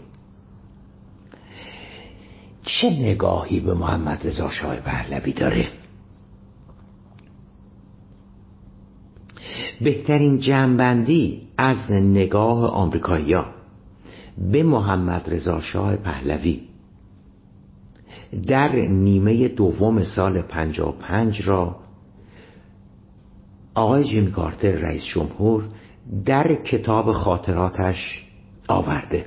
چه 2.64 2.90
نگاهی 2.90 3.60
به 3.60 3.74
محمد 3.74 4.28
رضا 4.28 4.50
شاه 4.50 4.76
پهلوی 4.76 5.34
داره؟ 5.34 5.68
بهترین 9.84 10.40
جنبندی 10.40 11.48
از 11.58 11.92
نگاه 11.92 12.66
آمریکایی‌ها 12.66 13.46
به 14.52 14.64
محمد 14.64 15.34
رضا 15.34 15.62
شاه 15.62 15.96
پهلوی. 15.96 16.62
در 18.48 18.76
نیمه 18.76 19.48
دوم 19.48 20.04
سال 20.04 20.42
55 20.42 21.42
را 21.42 21.76
آقای 23.74 24.04
جیم 24.04 24.32
کارتر 24.32 24.72
رئیس 24.72 25.04
جمهور 25.04 25.64
در 26.26 26.56
کتاب 26.56 27.12
خاطراتش 27.12 28.26
آورده. 28.68 29.26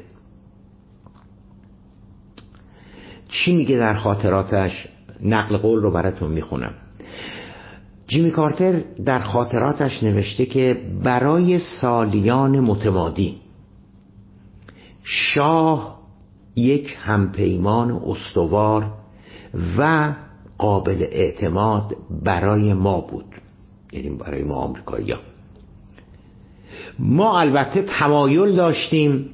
چی 3.29 3.57
میگه 3.57 3.79
در 3.79 3.99
خاطراتش؟ 3.99 4.89
نقل 5.23 5.57
قول 5.57 5.83
رو 5.83 5.91
براتون 5.91 6.33
می‌خونم. 6.33 6.75
جیمی 8.07 8.31
کارتر 8.31 8.81
در 9.05 9.19
خاطراتش 9.19 10.03
نوشته 10.03 10.47
که 10.47 10.77
برای 11.03 11.59
سالیان 11.59 12.61
متمادی 12.61 13.37
شاه 15.03 15.99
یک 16.57 16.97
همپیمان 17.01 17.91
استوار 18.07 18.93
و 19.79 20.13
قابل 20.59 21.07
اعتماد 21.11 21.97
برای 22.25 22.75
ما 22.75 23.01
بود 23.01 23.25
یعنی 23.93 24.11
برای 24.11 24.43
ما 24.43 24.55
آمریکایی 24.55 25.11
ها. 25.11 25.19
ما 26.99 27.41
البته 27.41 27.83
تمایل 27.83 28.57
داشتیم 28.57 29.31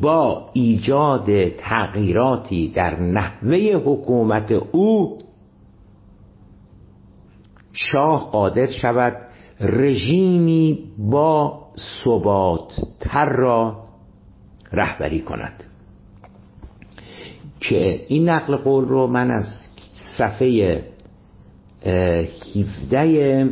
با 0.00 0.50
ایجاد 0.52 1.48
تغییراتی 1.48 2.68
در 2.68 3.00
نحوه 3.00 3.56
حکومت 3.84 4.52
او 4.52 5.18
شاه 7.74 8.30
قادر 8.30 8.66
شود 8.66 9.16
رژیمی 9.60 10.78
با 10.98 11.62
ثبات 12.04 12.72
تر 13.00 13.28
را 13.28 13.84
رهبری 14.72 15.20
کند. 15.20 15.64
که 17.60 18.00
این 18.08 18.28
نقل 18.28 18.56
قول 18.56 18.84
رو 18.84 19.06
من 19.06 19.30
از 19.30 19.44
صفحه 20.18 20.82
17 21.86 23.48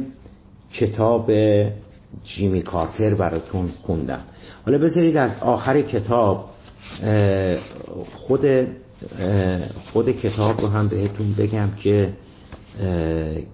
کتاب 0.74 1.30
جیمی 2.24 2.62
کارتر 2.62 3.14
براتون 3.14 3.68
خوندم. 3.82 4.20
حالا 4.66 4.78
بذارید 4.78 5.16
از 5.16 5.38
آخر 5.42 5.82
کتاب 5.82 6.50
خود 8.14 8.46
خود 9.92 10.10
کتاب 10.10 10.60
رو 10.60 10.68
هم 10.68 10.88
بهتون 10.88 11.34
بگم 11.38 11.68
که 11.82 12.12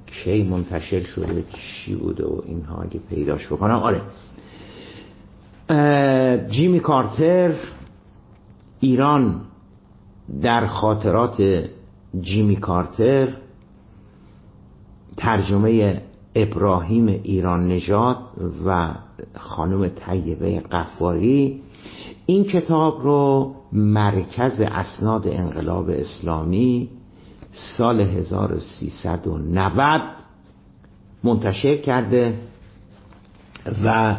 کی 0.07 0.43
منتشر 0.43 1.01
شده 1.01 1.45
چی 1.53 1.95
بوده 1.95 2.25
و 2.27 2.41
اینها 2.47 2.83
اگه 2.83 3.01
پیداش 3.11 3.47
بکنم. 3.47 3.75
آره. 3.75 4.01
جیمی 6.49 6.81
کارتر 6.81 7.55
ایران 8.81 9.41
در 10.43 10.67
خاطرات 10.67 11.43
جیمی 12.21 12.57
کارتر 12.57 13.35
ترجمه 15.17 16.03
ابراهیم 16.35 17.07
ایران 17.07 17.69
نژاد 17.69 18.17
و 18.67 18.95
خانم 19.37 19.89
طیبه 19.89 20.61
قفاری. 20.61 21.61
این 22.27 22.45
کتاب 22.45 23.03
رو 23.03 23.55
مرکز 23.73 24.61
اسناد 24.61 25.29
انقلاب 25.29 25.91
اسلامی 25.91 26.89
سال 27.51 28.01
1390 28.01 30.01
منتشر 31.25 31.77
کرده 31.77 32.35
و 33.85 34.17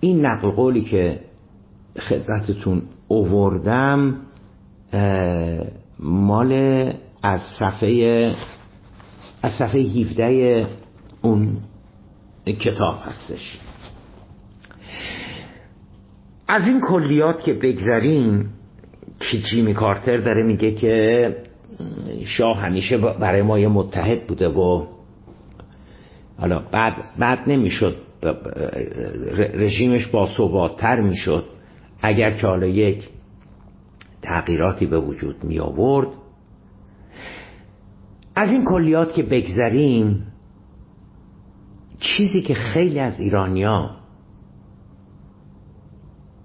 این 0.00 0.26
نقل 0.26 0.50
قولی 0.50 0.80
که 0.80 1.20
خدمتتون 1.98 2.82
اووردم 3.08 4.16
مال 5.98 6.52
از 7.22 7.40
صفحه 7.58 8.34
از 9.42 9.52
صفحه 9.52 9.80
17 9.80 10.66
اون 11.22 11.56
کتاب 12.46 12.98
هستش. 13.04 13.60
از 16.48 16.66
این 16.66 16.80
کلیات 16.80 17.42
که 17.42 17.52
بگذریم 17.52 18.50
که 19.20 19.40
جیمی 19.40 19.74
کارتر 19.74 20.16
داره 20.16 20.46
میگه 20.46 20.74
که 20.74 21.36
شاه 22.24 22.58
همیشه 22.58 22.98
برای 22.98 23.42
ما 23.42 23.58
یه 23.58 23.68
متحد 23.68 24.26
بوده 24.26 24.48
و 24.48 24.86
حالا 26.38 26.58
بعد 26.58 26.94
بعد 27.18 27.38
نمی‌شد. 27.48 27.96
رژیمش 29.54 30.06
با 30.06 30.28
ثباتتر 30.36 31.00
می‌شد. 31.00 31.44
اگر 32.02 32.30
که 32.30 32.46
حالا 32.46 32.66
یک 32.66 33.08
تغییراتی 34.22 34.86
به 34.86 35.00
وجود 35.00 35.44
می 35.44 35.58
آورد 35.58 36.08
از 38.34 38.50
این 38.50 38.64
کلیات 38.64 39.14
که 39.14 39.22
بگذریم 39.22 40.26
چیزی 42.00 42.42
که 42.42 42.54
خیلی 42.54 43.00
از 43.00 43.20
ایرانیا 43.20 43.90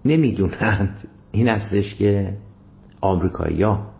نمی‌دونند 0.05 1.07
این 1.31 1.47
هستش 1.47 1.95
که 1.95 2.37
آمریکایی 3.01 3.63
ها 3.63 3.92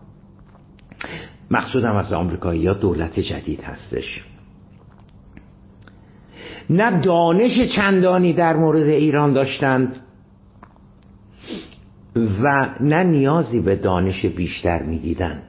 مقصودم 1.50 1.96
از 1.96 2.12
آمریکایی 2.12 2.66
ها 2.66 2.74
دولت 2.74 3.20
جدید 3.20 3.60
هستش. 3.60 4.24
نه 6.70 7.00
دانش 7.00 7.60
چندانی 7.76 8.32
در 8.32 8.56
مورد 8.56 8.86
ایران 8.86 9.32
داشتند 9.32 9.96
و 12.16 12.74
نه 12.80 13.02
نیازی 13.02 13.60
به 13.60 13.76
دانش 13.76 14.26
بیشتر 14.26 14.82
می‌دیدند. 14.82 15.42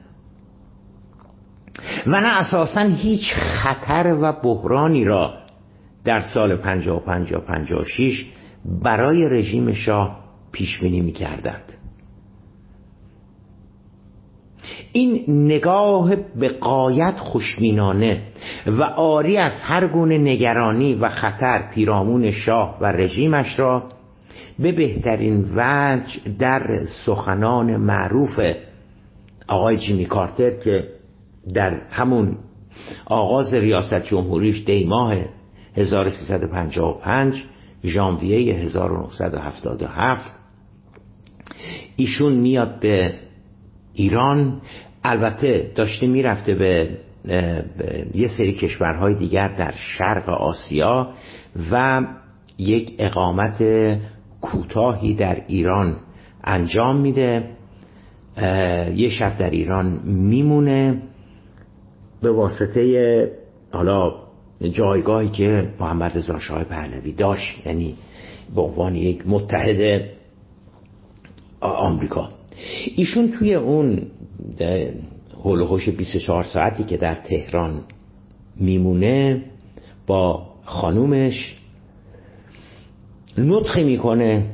و 2.06 2.20
نه 2.20 2.40
اساسا 2.40 2.80
هیچ 2.80 3.34
خطر 3.34 4.16
و 4.20 4.32
بحرانی 4.32 5.04
را 5.04 5.34
در 6.04 6.20
سال 6.20 6.56
55 6.56 7.30
یا 7.30 7.40
56 7.40 8.26
برای 8.82 9.24
رژیم 9.24 9.72
شاه 9.72 10.24
پیش 10.52 10.78
بینی 10.78 11.00
می‌کردند. 11.00 11.75
این 14.96 15.24
نگاه 15.28 16.16
به 16.16 16.48
قایت 16.48 17.18
خوشبینانه 17.18 18.22
و 18.66 18.82
آری 18.82 19.36
از 19.36 19.52
هر 19.62 19.86
گونه 19.86 20.18
نگرانی 20.18 20.94
و 20.94 21.08
خطر 21.08 21.70
پیرامون 21.74 22.30
شاه 22.30 22.78
و 22.80 22.86
رژیمش 22.86 23.58
را 23.58 23.82
به 24.58 24.72
بهترین 24.72 25.44
وجه 25.56 26.20
در 26.38 26.84
سخنان 27.06 27.76
معروف 27.76 28.40
آقای 29.48 29.76
جیمی 29.76 30.06
کارتر 30.06 30.50
که 30.50 30.88
در 31.54 31.80
همون 31.90 32.36
آغاز 33.06 33.54
ریاست 33.54 34.04
جمهوریش 34.04 34.64
دیماه 34.64 35.14
1355 35.76 37.44
ژانویه 37.84 38.54
1977 38.54 40.30
ایشون 41.96 42.32
میاد 42.32 42.80
به 42.80 43.14
ایران 43.96 44.60
البته 45.10 45.72
داشته 45.74 46.06
می‌رفته 46.06 46.54
به 46.54 46.88
یه 48.14 48.28
سری 48.36 48.54
کشورهای 48.54 49.14
دیگر 49.14 49.48
در 49.48 49.74
شرق 49.98 50.28
آسیا 50.28 51.08
و 51.70 52.04
یک 52.58 52.94
اقامت 52.98 53.64
کوتاهی 54.40 55.14
در 55.14 55.42
ایران 55.46 55.96
انجام 56.44 56.96
میده. 56.96 57.50
یه 58.96 59.08
شب 59.08 59.38
در 59.38 59.50
ایران 59.50 59.86
میمونه 60.04 61.02
به 62.22 62.32
واسطه 62.32 63.30
حالا 63.72 64.12
جایگاهی 64.72 65.28
که 65.28 65.68
محمد 65.80 66.16
رضا 66.16 66.38
شاه 66.38 66.64
پهلوی 66.64 67.12
داشت 67.12 67.66
یعنی 67.66 67.94
به 68.54 68.60
عنوان 68.60 68.94
یک 68.94 69.22
متحد 69.26 70.04
آمریکا. 71.60 72.28
ایشون 72.96 73.32
توی 73.38 73.54
اون 73.54 74.02
هلوهوش 75.44 75.88
24 75.88 76.44
ساعتی 76.44 76.84
که 76.84 76.96
در 76.96 77.14
تهران 77.14 77.80
میمونه 78.56 79.42
با 80.06 80.46
خانومش 80.64 81.56
نطخی 83.38 83.84
می‌کنه 83.84 84.46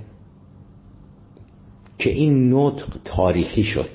که 1.99 2.11
این 2.11 2.55
نطق 2.55 2.87
تاریخی 3.05 3.63
شد. 3.63 3.89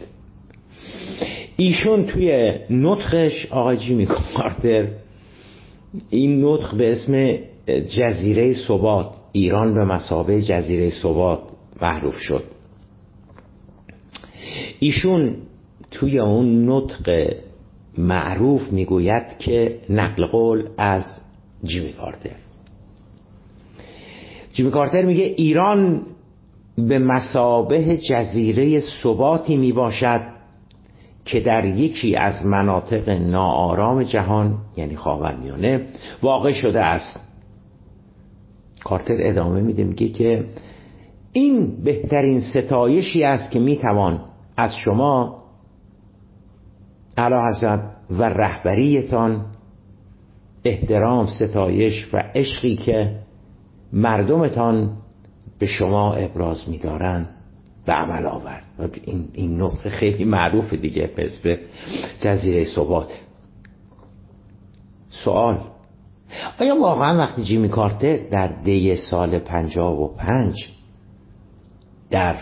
ایشون 1.57 2.05
توی 2.05 2.55
نطخش 2.69 3.45
آقای 3.51 3.77
جیمی 3.77 4.05
کارتر 4.05 4.87
این 6.09 6.45
نطق 6.45 6.75
به 6.77 6.91
اسم 6.91 7.37
جزیره 7.97 8.53
ثبات 8.53 9.09
ایران 9.31 9.73
به 9.73 9.85
مسابه 9.85 10.41
جزیره 10.41 10.89
ثبات 10.89 11.39
معروف 11.81 12.17
شد. 12.17 12.43
ایشون 14.79 15.35
توی 15.91 16.19
اون 16.19 16.69
نطق 16.69 17.33
معروف 17.97 18.71
می‌گوید 18.71 19.37
که 19.39 19.79
نقل 19.89 20.25
قول 20.25 20.69
از 20.77 21.03
جیمی 21.63 21.93
کارتر. 21.93 22.35
جیمی 24.53 24.71
کارتر 24.71 25.01
میگه 25.01 25.23
ایران 25.23 26.01
به 26.77 26.99
مسابه 26.99 27.97
جزیره 27.97 28.81
ثباتی 29.03 29.57
می 29.57 29.71
باشد 29.71 30.21
که 31.25 31.39
در 31.39 31.65
یکی 31.65 32.15
از 32.15 32.45
مناطق 32.45 33.09
ناآرام 33.09 34.03
جهان 34.03 34.57
یعنی 34.77 34.95
خاورمیانه 34.95 35.85
واقع 36.21 36.53
شده 36.53 36.81
است. 36.83 37.19
کارتر 38.83 39.15
ادامه 39.19 39.61
میده 39.61 39.83
میگه 39.83 40.09
که 40.09 40.45
این 41.33 41.83
بهترین 41.83 42.41
ستایشی 42.41 43.23
است 43.23 43.51
که 43.51 43.59
می‌توان 43.59 44.21
از 44.57 44.75
شما 44.75 45.36
علا 47.17 47.49
حضرت 47.49 47.83
و 48.09 48.23
رهبریتان 48.23 49.45
احترام 50.63 51.27
ستایش 51.27 52.13
و 52.13 52.23
عشقی 52.35 52.75
که 52.75 53.19
مردمتان 53.93 54.97
به 55.59 55.65
شما 55.65 56.13
ابراز 56.13 56.69
میدارند 56.69 57.29
به 57.85 57.93
عمل 57.93 58.25
آورد. 58.25 58.63
این, 59.03 59.27
این 59.33 59.61
نقطه 59.61 59.89
خیلی 59.89 60.25
معروف 60.25 60.73
دیگه 60.73 61.07
پس 61.07 61.37
به 61.37 61.59
جزیره 62.21 62.65
ثبات. 62.65 63.09
سوال 65.09 65.59
آیا 66.59 66.81
واقعا 66.81 67.17
وقتی 67.17 67.43
جیمی 67.43 67.69
کارتر 67.69 68.17
در 68.17 68.47
دی 68.47 68.95
سال 68.95 69.39
پنجاب 69.39 69.99
و 69.99 70.07
پنج 70.07 70.55
در 72.09 72.35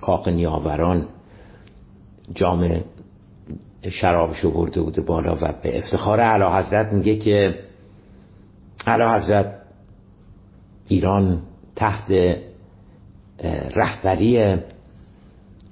کاخ 0.00 0.28
نیاوران 0.28 1.08
جام 2.34 2.80
شرابشو 3.90 4.50
برده 4.50 4.80
بوده 4.80 5.00
بالا 5.00 5.36
و 5.40 5.52
به 5.62 5.78
افتخار 5.78 6.20
علا 6.20 6.58
حضرت 6.58 6.92
میگه 6.92 7.16
که 7.16 7.54
علا 8.86 9.14
حضرت 9.14 9.54
ایران 10.88 11.42
تحت 11.76 12.36
رهبری 13.76 14.56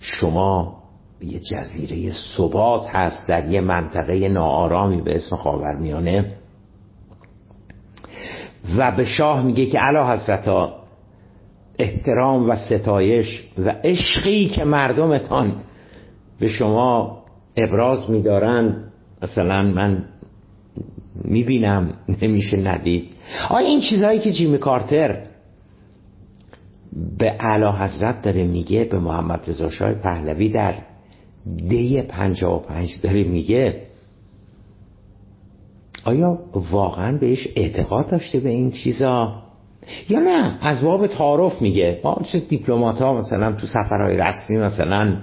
شما 0.00 0.76
یه 1.20 1.40
جزیره 1.40 2.12
ثبات 2.36 2.86
هست 2.88 3.28
در 3.28 3.50
یه 3.50 3.60
منطقه 3.60 4.28
ناآرامی 4.28 5.02
به 5.02 5.16
اسم 5.16 5.36
خاورمیانه 5.36 6.32
و 8.78 8.92
به 8.92 9.04
شاه 9.04 9.42
میگه 9.42 9.66
که 9.66 9.78
علا 9.78 10.18
احترام 11.78 12.50
و 12.50 12.56
ستایش 12.56 13.44
و 13.58 13.74
عشقی 13.84 14.48
که 14.48 14.64
مردمتان 14.64 15.54
به 16.40 16.48
شما 16.48 17.23
ابراز 17.56 18.10
میدارند. 18.10 18.92
مثلا 19.22 19.62
من 19.62 20.04
می‌بینم 21.24 21.94
نمیشه 22.22 22.56
ندید. 22.56 23.10
آیا 23.50 23.68
این 23.68 23.80
چیزهایی 23.80 24.20
که 24.20 24.32
جیمی 24.32 24.58
کارتر 24.58 25.26
به 27.18 27.36
اعلی 27.40 27.66
حضرت 27.78 28.22
داره 28.22 28.44
میگه 28.44 28.84
به 28.84 28.98
محمد 28.98 29.40
رضا 29.46 29.70
شاه 29.70 29.94
پهلوی 29.94 30.48
در 30.48 30.74
دی 31.68 32.02
پنجا 32.02 32.56
و 32.56 32.58
پنج 32.58 33.00
داره 33.02 33.24
میگه 33.24 33.82
آیا 36.04 36.38
واقعا 36.54 37.18
بهش 37.18 37.48
اعتقاد 37.56 38.10
داشته 38.10 38.40
به 38.40 38.48
این 38.48 38.70
چیزا؟ 38.70 39.42
یا 40.08 40.20
نه؟ 40.20 40.58
از 40.60 40.82
باب 40.82 41.06
تعارف 41.06 41.62
میگه. 41.62 42.00
با 42.02 42.22
چه 42.32 42.40
دیپلمات 42.40 43.02
ها 43.02 43.18
مثلا 43.18 43.52
تو 43.52 43.66
سفرهای 43.66 44.16
رسمی 44.16 44.56
مثلا 44.56 45.16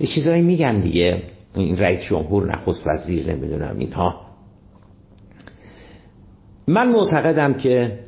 یه 0.00 0.06
چیزایی 0.06 0.42
میگن 0.42 0.80
دیگه. 0.80 1.22
این 1.54 1.76
رئیس 1.76 2.00
جمهور 2.00 2.52
نخست 2.52 2.86
وزیر 2.86 3.34
نمی‌دونم 3.34 3.78
اینها. 3.78 4.20
من 6.66 6.92
معتقدم 6.92 7.54
که 7.54 7.98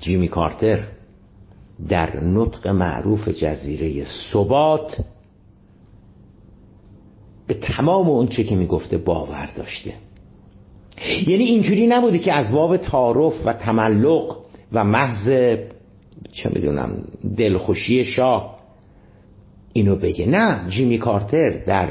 جیمی 0.00 0.28
کارتر 0.28 0.84
در 1.88 2.20
نطق 2.20 2.68
معروف 2.68 3.28
جزیره 3.28 4.04
ثبات 4.32 4.96
به 7.46 7.54
تمام 7.54 8.10
اون 8.10 8.28
چه 8.28 8.44
که 8.44 8.56
می‌گفته 8.56 8.98
باور 8.98 9.50
داشته. 9.56 9.92
یعنی 11.26 11.44
اینجوری 11.44 11.86
نبوده 11.86 12.18
که 12.18 12.32
از 12.32 12.52
باب 12.52 12.76
تعارف 12.76 13.46
و 13.46 13.52
تملق 13.52 14.36
و 14.72 14.84
محض 14.84 15.28
چه 16.32 16.50
می‌دونم 16.54 17.04
دلخوشی 17.36 18.04
شاه 18.04 18.60
اینو 19.72 19.96
بگه. 19.96 20.26
نه 20.26 20.68
جیمی 20.68 20.98
کارتر 20.98 21.50
در 21.50 21.90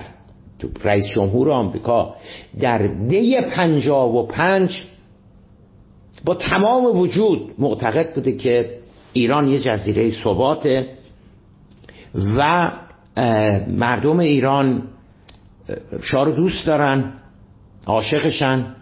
رئیس 0.83 1.05
جمهور 1.15 1.51
آمریکا 1.51 2.15
در 2.59 2.87
دی 2.87 3.41
پنجاب 3.41 4.15
و 4.15 4.27
پنج 4.27 4.83
با 6.25 6.35
تمام 6.35 6.85
وجود 6.99 7.53
معتقد 7.57 8.15
بوده 8.15 8.31
که 8.37 8.79
ایران 9.13 9.47
یه 9.47 9.59
جزیره 9.59 10.11
ثباته 10.23 10.87
و 12.15 12.71
مردم 13.67 14.19
ایران 14.19 14.83
شاه 16.01 16.25
رو 16.25 16.31
دوست 16.31 16.65
دارن 16.65 17.13
عاشقشن 17.85 18.75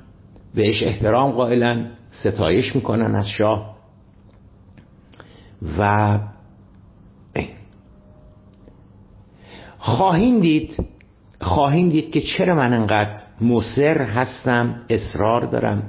بهش 0.55 0.84
احترام 0.84 1.32
قائلن 1.32 1.91
ستایش 2.11 2.75
می‌کنن 2.75 3.15
از 3.15 3.30
شاه 3.30 3.78
و 5.80 6.19
خواهیم 9.78 10.39
دید 10.39 10.97
خواهیم 11.42 11.90
دید 11.90 12.12
که 12.12 12.22
چرا 12.22 12.56
من 12.56 12.74
انقدر 12.74 13.20
مصر 13.42 14.02
هستم 14.02 14.76
اصرار 14.90 15.46
دارم 15.46 15.84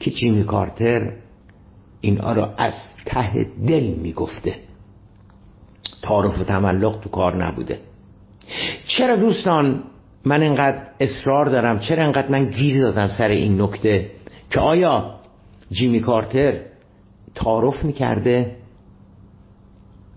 که 0.00 0.10
جیمی 0.10 0.44
کارتر 0.44 1.12
این 2.00 2.18
را 2.18 2.54
از 2.58 2.74
ته 3.06 3.46
دل 3.66 3.84
می‌گفته. 3.84 4.54
تعارف 6.02 6.40
و 6.40 6.44
تملق 6.44 7.00
تو 7.00 7.08
کار 7.08 7.46
نبوده. 7.46 7.78
چرا 8.86 9.16
دوستان 9.16 9.82
من 10.24 10.42
انقدر 10.42 10.82
اصرار 11.00 11.46
دارم؟ 11.46 11.78
چرا 11.78 12.04
انقدر 12.04 12.28
من 12.28 12.44
گیر 12.44 12.82
دادم 12.82 13.08
سر 13.08 13.28
این 13.28 13.62
نکته؟ 13.62 14.10
که 14.50 14.60
آیا 14.60 15.14
جیمی 15.70 16.00
کارتر 16.00 16.52
تعارف 17.34 17.84
می‌کرده؟ 17.84 18.56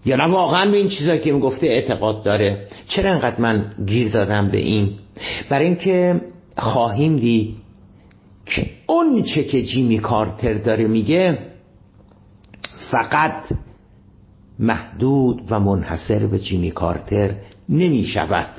یا 0.05 0.15
نه 0.15 0.23
واقعا 0.23 0.71
به 0.71 0.77
این 0.77 0.89
چیزایی 0.89 1.19
که 1.19 1.31
می‌گفته 1.31 1.67
اعتقاد 1.67 2.23
داره. 2.23 2.67
چرا 2.87 3.11
انقدر 3.11 3.41
من 3.41 3.65
گیر 3.85 4.11
دادم 4.11 4.49
به 4.49 4.57
این؟ 4.57 4.89
برای 5.49 5.65
اینکه 5.65 6.21
خواهیم 6.57 7.17
دید 7.17 7.55
که 8.45 8.65
اون 8.87 9.23
چه 9.23 9.43
که 9.43 9.61
جیمی 9.61 9.99
کارتر 9.99 10.53
داره 10.53 10.87
میگه 10.87 11.37
فقط 12.91 13.43
محدود 14.59 15.41
و 15.49 15.59
منحصر 15.59 16.27
به 16.27 16.39
جیمی 16.39 16.71
کارتر 16.71 17.31
نمی 17.69 18.03
شود 18.03 18.49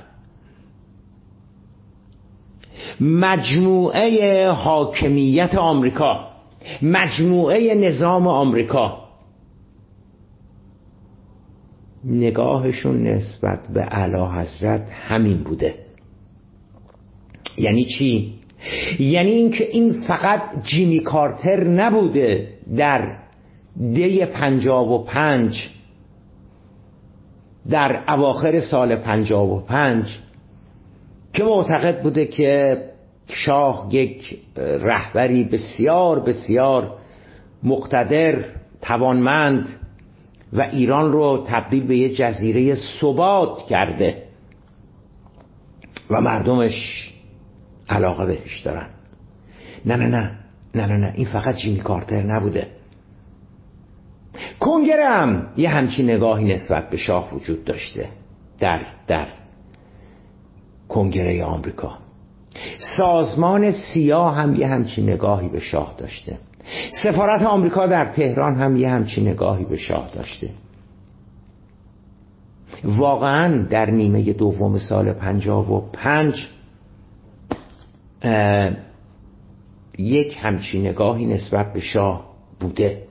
مجموعه 3.01 4.49
حاکمیت 4.51 5.55
آمریکا 5.55 6.31
مجموعه 6.83 7.75
نظام 7.75 8.27
آمریکا 8.27 9.10
نگاهشون 12.05 13.03
نسبت 13.07 13.69
به 13.75 13.81
اعلی 13.81 14.41
حضرت 14.41 14.91
همین 14.91 15.37
بوده 15.37 15.75
یعنی 17.59 17.85
چی؟ 17.85 18.35
یعنی 18.99 19.31
اینکه 19.31 19.65
این 19.65 19.93
فقط 19.93 20.41
جیمی 20.63 21.01
کارتر 21.01 21.65
نبوده 21.65 22.49
در 22.77 23.17
دی 23.95 24.25
پنجاب 24.25 24.91
و 24.91 25.05
پنج 25.05 25.69
در 27.71 28.03
اواخر 28.09 28.61
سال 28.61 28.97
پنجاب 28.97 29.51
و 29.51 29.61
پنج 29.61 30.19
که 31.33 31.45
معتقد 31.45 32.03
بوده 32.03 32.27
که 32.27 32.79
شاه 33.29 33.89
یک 33.91 34.39
رهبری 34.57 35.45
بسیار 35.45 36.21
بسیار 36.21 36.93
مقتدر 37.63 38.45
توانمند 38.83 39.69
و 40.53 40.63
ایران 40.63 41.13
رو 41.13 41.45
تبدیل 41.49 41.87
به 41.87 41.97
یه 41.97 42.15
جزیره 42.15 42.75
ثبات 43.01 43.67
کرده. 43.67 44.23
و 46.11 46.21
مردمش 46.21 47.11
علاقه 47.89 48.27
بهش 48.27 48.61
دارن. 48.61 48.89
نه 49.87 49.97
نه 49.97 50.07
نه 50.07 50.39
نه 50.75 50.87
نه 50.87 50.97
نه 50.97 51.13
این 51.15 51.27
فقط 51.27 51.57
جیمی 51.57 51.81
کارتر 51.81 52.23
نبوده. 52.23 52.67
کنگره 54.61 55.43
یه 55.57 55.69
همچین 55.69 56.11
نگاهی 56.11 56.45
نسبت 56.45 56.91
به 56.91 56.97
شاه 56.97 57.35
وجود 57.35 57.65
داشته. 57.65 58.09
در 58.59 58.81
در 59.07 59.27
کنگره 60.89 61.45
آمریکا. 61.45 61.99
سازمان 62.97 63.71
سیاه 63.71 64.37
هم 64.37 64.55
یه 64.55 64.67
همچین 64.67 65.11
نگاهی 65.11 65.49
به 65.49 65.61
شاه 65.61 65.95
داشته. 65.99 66.39
سفارت 67.03 67.43
آمریکا 67.43 67.87
در 67.87 68.05
تهران 68.05 68.55
هم 68.55 68.77
یه 68.77 68.89
همچین 68.89 69.29
نگاهی 69.29 69.65
به 69.65 69.77
شاه 69.77 70.11
داشته. 70.15 70.51
واقعا 72.85 73.63
در 73.63 73.91
نیمه 73.91 74.33
دوم 74.33 74.79
سال 74.79 75.13
پنجاب 75.13 75.71
و 75.71 75.81
پنج 75.93 76.49
یک 79.99 80.37
همچین 80.41 80.87
نگاهی 80.87 81.27
نسبت 81.27 81.73
به 81.73 81.81
شاه 81.81 82.31
بوده. 82.61 83.10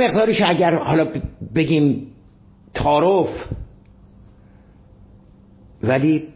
یه 0.00 0.08
مقدارش 0.08 0.40
اگر 0.42 0.74
حالا 0.74 1.06
بگیم 1.54 2.06
تعارف 2.74 3.44
ولی 5.82 6.28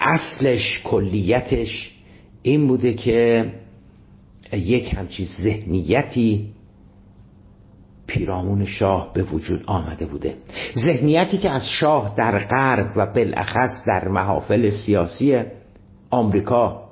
اصلش 0.00 0.82
کلیتش 0.84 1.90
این 2.42 2.66
بوده 2.66 2.94
که 2.94 3.44
یک 4.52 4.94
همچی 4.94 5.28
ذهنیتی 5.42 6.48
پیرامون 8.06 8.64
شاه 8.64 9.12
به 9.12 9.22
وجود 9.22 9.62
آمده 9.66 10.06
بوده. 10.06 10.34
ذهنیتی 10.84 11.38
که 11.38 11.50
از 11.50 11.68
شاه 11.68 12.14
در 12.16 12.38
غرب 12.38 12.90
و 12.96 13.06
بالاخص 13.06 13.84
در 13.86 14.08
محافل 14.08 14.70
سیاسی 14.70 15.42
آمریکا 16.10 16.88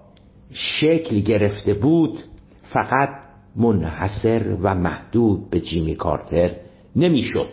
شکل 0.53 1.21
گرفته 1.21 1.75
بود 1.75 2.21
فقط 2.63 3.09
منحصر 3.57 4.57
و 4.63 4.75
محدود 4.75 5.51
به 5.51 5.61
جیمی 5.61 5.95
کارتر 5.95 6.51
نمی‌شد. 6.97 7.49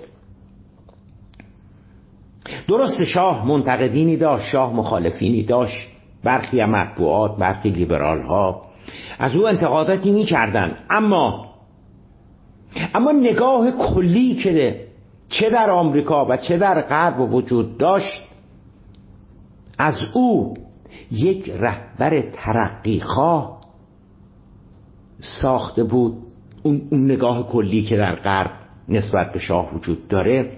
درست 2.68 3.04
شاه 3.04 3.48
منتقدینی 3.48 4.18
داشت 4.18 4.46
شاه 4.52 4.76
مخالفینی 4.76 5.44
داشت. 5.44 5.88
برخی 6.24 6.64
مطبوعات 6.64 7.38
برخی 7.38 7.70
لیبرال 7.70 8.22
ها 8.22 8.62
از 9.20 9.36
او 9.36 9.48
انتقاداتی 9.48 10.12
می‌کردن 10.12 10.78
اما 10.90 11.46
اما 12.94 13.12
نگاه 13.12 13.72
کلی 13.72 14.36
که 14.36 14.86
چه 15.30 15.50
در 15.50 15.70
آمریکا 15.70 16.26
و 16.26 16.38
چه 16.38 16.58
در 16.58 16.82
غرب 16.82 17.34
وجود 17.34 17.78
داشت 17.78 18.24
از 19.78 19.96
او 20.14 20.54
یک 21.12 21.50
رهبر 21.50 22.22
ترقی 22.22 23.00
خواه 23.00 23.55
ساخته 25.20 25.84
بود. 25.84 26.18
اون, 26.64 26.82
نگاه 26.92 27.50
کلی 27.50 27.82
که 27.82 27.98
در 27.98 28.16
غرب 28.16 28.52
نسبت 28.90 29.34
به 29.34 29.40
شاه 29.40 29.76
وجود 29.76 30.08
داره 30.08 30.52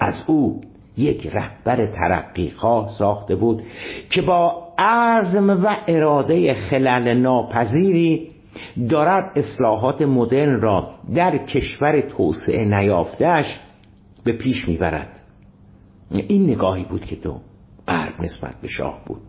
از 0.00 0.24
او 0.26 0.60
یک 0.96 1.26
رهبر 1.26 1.86
ترقی 1.86 2.50
خواه 2.50 2.90
ساخته 2.98 3.36
بود 3.36 3.62
که 4.10 4.22
با 4.22 4.68
عزم 4.78 5.50
و 5.64 5.76
اراده 5.88 6.54
خلل 6.54 7.14
ناپذیری 7.14 8.28
دارد 8.88 9.32
اصلاحات 9.36 10.02
مدرن 10.02 10.60
را 10.60 10.90
در 11.14 11.38
کشور 11.38 12.00
توسعه 12.00 12.64
نیافتهش 12.64 13.60
به 14.24 14.32
پیش 14.32 14.68
می‌برد. 14.68 15.08
این 16.10 16.50
نگاهی 16.50 16.84
بود 16.84 17.04
که 17.04 17.16
دو 17.16 17.40
غرب 17.88 18.20
نسبت 18.20 18.54
به 18.62 18.68
شاه 18.68 18.98
بود. 19.06 19.20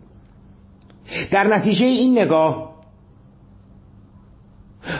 در 1.30 1.46
نتیجه 1.46 1.86
این 1.86 2.18
نگاه 2.18 2.75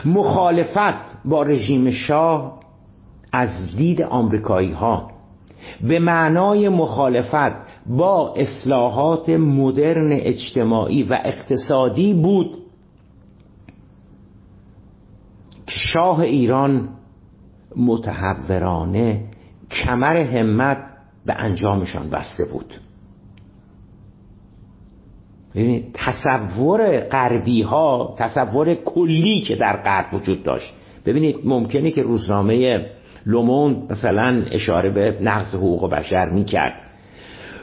مخالفت 0.05 1.25
با 1.25 1.43
رژیم 1.43 1.91
شاه 1.91 2.59
از 3.31 3.75
دید 3.77 4.01
آمریکایی 4.01 4.71
ها 4.71 5.11
به 5.81 5.99
معنای 5.99 6.69
مخالفت 6.69 7.51
با 7.85 8.33
اصلاحات 8.33 9.29
مدرن 9.29 10.11
اجتماعی 10.11 11.03
و 11.03 11.17
اقتصادی 11.25 12.13
بود 12.13 12.57
که 15.65 15.73
شاه 15.73 16.19
ایران 16.19 16.89
متحورانه 17.75 19.23
کمر 19.71 20.17
همت 20.17 20.77
به 21.25 21.33
انجامشان 21.33 22.09
بسته 22.09 22.45
بود. 22.45 22.73
ببینید 25.57 25.85
تصور 25.93 26.99
غربی 26.99 27.61
ها 27.61 28.15
تصور 28.17 28.73
کلی 28.73 29.41
که 29.41 29.55
در 29.55 29.77
غرب 29.77 30.13
وجود 30.13 30.43
داشت. 30.43 30.73
ببینید 31.05 31.35
ممکنه 31.43 31.91
که 31.91 32.01
روزنامه 32.01 32.85
لومون 33.25 33.87
مثلا 33.89 34.43
اشاره 34.51 34.89
به 34.89 35.17
نقض 35.21 35.55
حقوق 35.55 35.89
بشر 35.89 36.29
می‌کرد. 36.29 36.73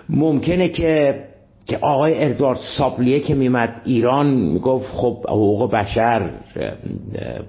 ممکنه 0.09 0.69
که 0.69 1.25
که 1.67 1.79
آقای 1.79 2.25
اردوارد 2.25 2.59
سابلیه 2.79 3.21
که 3.21 3.35
میمد 3.35 3.83
ایران 3.85 4.31
می‌گفت 4.31 4.93
خب 4.93 5.17
حقوق 5.29 5.71
بشر 5.71 6.31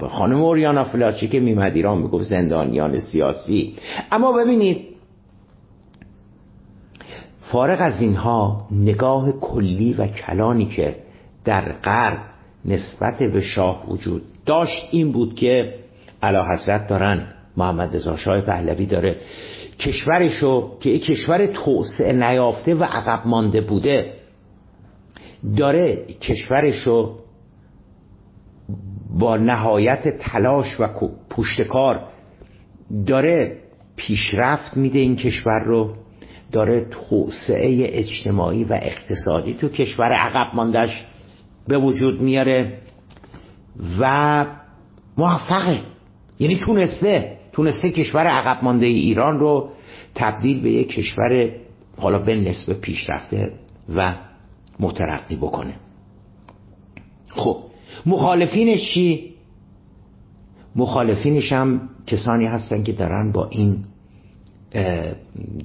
خانم 0.09 0.41
اوریانا 0.41 0.83
فلاچی 0.83 1.27
که 1.27 1.39
میمد 1.39 1.75
ایران 1.75 1.97
می‌گفت 1.97 2.23
زندانیان 2.23 2.99
سیاسی. 2.99 3.73
اما 4.11 4.31
ببینید 4.31 4.94
فارغ 7.51 7.77
از 7.81 8.01
اینها 8.01 8.67
نگاه 8.71 9.31
کلی 9.31 9.93
و 9.93 10.07
کلانی 10.07 10.65
که 10.65 10.95
در 11.45 11.71
غرب 11.71 12.17
نسبت 12.65 13.19
به 13.19 13.41
شاه 13.41 13.89
وجود 13.89 14.21
داشت 14.45 14.87
این 14.91 15.11
بود 15.11 15.35
که 15.35 15.73
علا 16.21 16.45
حضرت 16.45 16.87
دارن 16.87 17.27
محمد 17.57 17.95
رضا 17.95 18.17
شاه 18.17 18.41
پهلوی 18.41 18.85
داره 18.85 19.15
کشورشو 19.79 20.79
که 20.79 20.99
کشور 20.99 21.45
توسعه 21.45 22.13
نیافته 22.13 22.75
و 22.75 22.83
عقب 22.83 23.27
مانده 23.27 23.61
بوده 23.61 24.13
داره 25.57 26.05
کشورشو 26.21 27.15
با 29.19 29.37
نهایت 29.37 30.17
تلاش 30.17 30.79
و 30.79 30.87
پشتکار 31.29 32.07
داره 33.07 33.57
پیشرفت 33.95 34.77
میده 34.77 34.99
این 34.99 35.15
کشور 35.15 35.59
رو. 35.65 35.93
داره 36.51 36.87
توسعه 36.91 37.99
اجتماعی 37.99 38.63
و 38.63 38.79
اقتصادی 38.81 39.53
تو 39.53 39.69
کشور 39.69 40.11
عقب 40.11 40.55
ماندهش 40.55 41.05
به 41.67 41.77
وجود 41.77 42.21
میاره 42.21 42.77
و 43.99 44.45
موفقه 45.17 45.79
یعنی 46.39 46.57
تونسته 46.57 47.37
تونسته 47.53 47.91
کشور 47.91 48.27
عقب 48.27 48.63
مانده 48.63 48.85
ایران 48.85 49.39
رو 49.39 49.69
تبدیل 50.15 50.61
به 50.61 50.71
یک 50.71 50.87
کشور 50.87 51.51
حالا 51.97 52.19
به 52.19 52.35
نسبه 52.35 52.73
پیشرفته 52.73 53.51
و 53.95 54.15
مترقی 54.79 55.35
بکنه 55.35 55.75
خب 57.29 57.57
مخالفینش 58.05 58.93
چی؟ 58.93 59.33
مخالفینش 60.75 61.51
هم 61.51 61.89
کسانی 62.07 62.45
هستن 62.45 62.83
که 62.83 62.91
دارن 62.91 63.31
با 63.31 63.47
این 63.47 63.83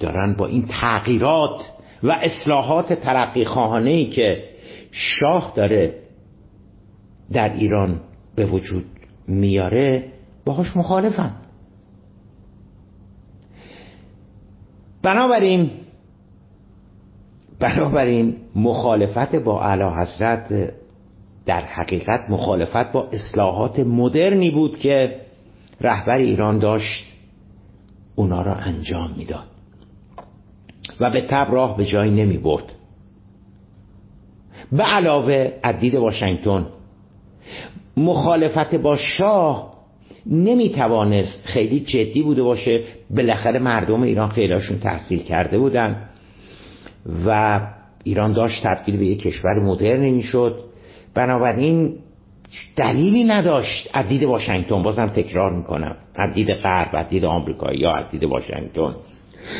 دارن 0.01 0.35
با 0.35 0.47
این 0.47 0.67
تغییرات 0.69 1.71
و 2.03 2.11
اصلاحات 2.13 2.93
ترقی 2.93 3.45
خواهانه 3.45 3.91
ای 3.91 4.07
که 4.07 4.45
شاه 4.91 5.53
داره 5.57 5.95
در 7.33 7.55
ایران 7.55 8.01
به 8.37 8.47
وجود 8.47 8.85
میاره 9.29 10.05
باهاش 10.45 10.77
مخالفن. 10.77 11.33
بنابراین 15.03 15.71
بنابراین 17.61 18.37
مخالفت 18.57 19.35
با 19.35 19.63
اعلی 19.63 19.83
حضرت 19.83 20.75
در 21.47 21.61
حقیقت 21.61 22.31
مخالفت 22.31 22.93
با 22.93 23.09
اصلاحات 23.13 23.79
مدرنی 23.79 24.51
بود 24.51 24.79
که 24.79 25.21
رهبر 25.81 26.19
ایران 26.19 26.59
داشت. 26.59 27.10
اونا 28.15 28.43
را 28.43 28.55
انجام 28.55 29.15
می‌داد. 29.17 29.47
و 31.01 31.11
به 31.11 31.27
تب 31.29 31.49
راه 31.51 31.77
به 31.77 31.85
جایی 31.85 32.11
نمی 32.11 32.39
برد. 32.39 32.73
به 34.73 34.83
علاوه 34.83 35.53
عدید 35.65 35.95
واشنگتن 35.95 36.67
مخالفت 37.97 38.75
با 38.75 38.97
شاه 38.97 39.75
نمی 40.27 40.69
توانست 40.69 41.45
خیلی 41.45 41.81
جدی 41.81 42.23
بوده 42.23 42.43
باشه. 42.43 42.85
بالاخره 43.11 43.59
مردم 43.59 44.03
ایران 44.03 44.29
خیلیشون 44.29 44.79
تحصیل 44.79 45.23
کرده 45.23 45.59
بودن 45.59 46.09
و 47.27 47.61
ایران 48.05 48.33
داشت 48.33 48.63
تبدیل 48.63 48.97
به 48.97 49.07
یک 49.07 49.23
کشور 49.23 49.59
مدرنی 49.59 50.11
می‌شد. 50.11 50.65
بنابراین 51.15 51.95
دلیلی 52.77 53.25
نداشت. 53.25 53.97
عدید 53.97 54.23
واشنگتن 54.23 54.83
بازم 54.83 55.07
تکرار 55.07 55.57
می‌کنم. 55.57 55.97
عدید 56.17 56.51
غرب 56.51 56.97
عدید 56.97 57.25
آمریکایی 57.25 57.81
یا 57.81 57.91
عدید 57.91 58.25
واشنگتن. 58.25 58.95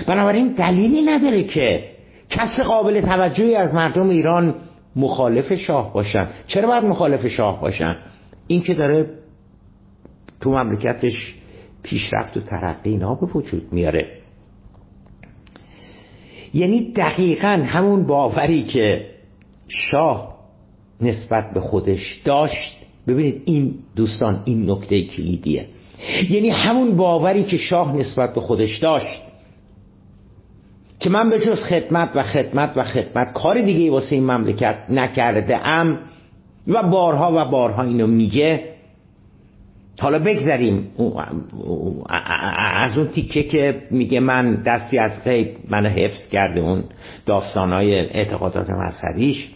بنابراین 0.07 0.49
دلیلی 0.49 1.03
نداره 1.03 1.45
که 1.45 1.91
کسب 2.31 2.63
قابل 2.63 3.01
توجهی 3.01 3.55
از 3.55 3.75
مردم 3.75 4.09
ایران 4.09 4.55
مخالف 4.97 5.55
شاه 5.55 5.93
باشن. 5.93 6.29
چرا 6.47 6.69
باید 6.69 6.85
مخالف 6.85 7.27
شاه 7.27 7.61
باشن؟ 7.61 7.97
این 8.47 8.63
که 8.63 8.75
داره 8.75 9.11
تو 10.41 10.51
مملکتش 10.51 11.35
پیشرفت 11.83 12.37
و 12.37 12.41
ترقی 12.41 12.91
اینا 12.91 13.15
به 13.15 13.27
وجود 13.27 13.63
میاره. 13.73 14.07
یعنی 16.55 16.93
دقیقا 16.93 17.63
همون 17.67 18.07
باوری 18.07 18.63
که 18.63 19.11
شاه 19.69 20.41
نسبت 21.01 21.45
به 21.55 21.61
خودش 21.61 22.21
داشت 22.25 22.80
ببینید 23.09 23.43
این 23.45 23.75
دوستان 23.97 24.43
این 24.45 24.71
نکته 24.71 25.03
کلیدیه. 25.03 25.67
یعنی 26.31 26.51
همون 26.51 26.97
باوری 26.97 27.45
که 27.45 27.57
شاه 27.57 27.97
نسبت 27.97 28.35
به 28.35 28.41
خودش 28.41 28.79
داشت 28.79 29.21
که 31.01 31.11
من 31.11 31.31
به 31.31 31.39
جز 31.39 31.63
خدمت 31.63 32.11
و 32.15 32.23
خدمت 32.23 32.73
و 32.77 32.85
خدمت 32.85 33.33
کار 33.33 33.63
دیگه 33.63 33.91
واسه 33.91 34.15
این 34.15 34.31
مملکت 34.31 34.77
نکرده 34.89 35.69
ام 35.69 35.99
و 36.67 36.83
بارها 36.83 37.33
و 37.37 37.51
بارها 37.51 37.83
اینو 37.83 38.07
میگه 38.07 38.65
حالا 40.01 40.19
بگذریم. 40.19 40.91
از 42.75 42.99
اون 42.99 43.09
تیکه 43.09 43.43
که 43.43 43.83
میگه 43.91 44.21
من 44.21 44.55
دستی 44.55 44.99
از 44.99 45.25
غیب 45.25 45.57
منو 45.69 45.89
حفظ 45.89 46.29
کرده 46.33 46.61
اون 46.61 46.85
داستانهای 47.27 47.95
اعتقادات 47.95 48.71
مذهبیش. 48.71 49.51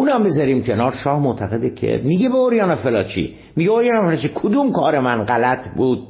اونم 0.00 0.24
بذاریم 0.24 0.62
کنار. 0.62 0.92
شاه 0.92 1.20
معتقده 1.20 1.70
که 1.70 2.00
میگه 2.04 2.28
به 2.28 2.34
اوریانا 2.34 2.76
فلاچی 2.76 3.34
میگه 3.56 3.70
اوریانا 3.70 4.02
فلاچی 4.02 4.30
کدوم 4.34 4.72
کار 4.72 5.00
من 5.00 5.24
غلط 5.24 5.68
بود؟ 5.76 6.08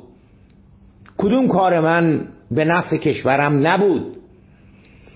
کدوم 1.19 1.49
کار 1.49 1.81
من 1.81 2.29
به 2.51 2.65
نفع 2.65 2.97
کشورم 2.97 3.67
نبود؟ 3.67 4.17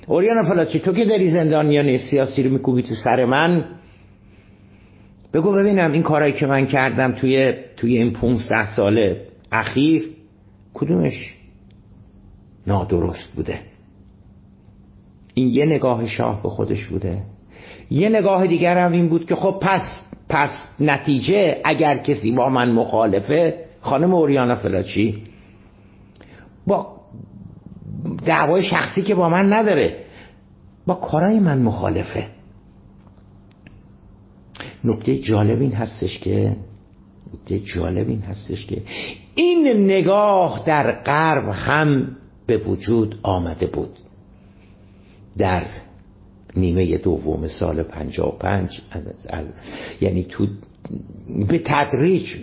اوریانا 0.06 0.42
فلاچی 0.42 0.78
تو 0.78 0.92
که 0.92 1.04
داری 1.04 1.30
زندانیان 1.30 1.98
سیاسی 1.98 2.42
رو 2.42 2.50
میکوبی 2.50 2.82
تو 2.82 2.94
سر 2.94 3.24
من؟ 3.24 3.64
بگو 5.34 5.52
ببینم 5.52 5.92
این 5.92 6.02
کارهایی 6.02 6.32
که 6.32 6.46
من 6.46 6.66
کردم 6.66 7.12
توی 7.12 7.54
توی 7.76 7.96
این 7.96 8.12
15 8.12 8.76
سال 8.76 9.16
اخیر 9.52 10.10
کدومش 10.74 11.34
نادرست 12.66 13.32
بوده؟ 13.36 13.58
این 15.34 15.48
یه 15.48 15.64
نگاه 15.64 16.06
شاه 16.06 16.42
به 16.42 16.48
خودش 16.48 16.86
بوده؟ 16.86 17.22
یه 17.94 18.08
نگاه 18.08 18.46
دیگر 18.46 18.78
هم 18.78 18.92
این 18.92 19.08
بود 19.08 19.26
که 19.26 19.34
خب 19.34 19.58
پس 19.62 19.82
پس 20.28 20.50
نتیجه 20.80 21.60
اگر 21.64 21.98
کسی 21.98 22.32
با 22.32 22.48
من 22.48 22.70
مخالفه 22.72 23.54
خانم 23.80 24.14
اوریانا 24.14 24.56
فلاچی 24.56 25.22
با 26.66 26.94
دعوای 28.24 28.62
شخصی 28.62 29.02
که 29.02 29.14
با 29.14 29.28
من 29.28 29.52
نداره 29.52 29.96
با 30.86 30.94
کارای 30.94 31.40
من 31.40 31.62
مخالفه. 31.62 32.26
نکته 34.84 35.18
جالب 35.18 35.60
این 35.60 35.72
هستش 35.72 36.18
که 36.18 36.56
نکته 37.34 37.58
جالب 37.58 38.08
این 38.08 38.22
هستش 38.22 38.66
که 38.66 38.82
این 39.34 39.84
نگاه 39.84 40.62
در 40.66 40.92
غرب 40.92 41.48
هم 41.48 42.16
به 42.46 42.56
وجود 42.56 43.18
آمده 43.22 43.66
بود. 43.66 43.98
در 45.38 45.62
نیمه 46.56 46.98
دوم 46.98 47.48
سال 47.48 47.82
55 47.82 48.80
از, 49.28 49.46
یعنی 50.00 50.24
تو 50.24 50.46
به 51.48 51.58
تدریج 51.64 52.34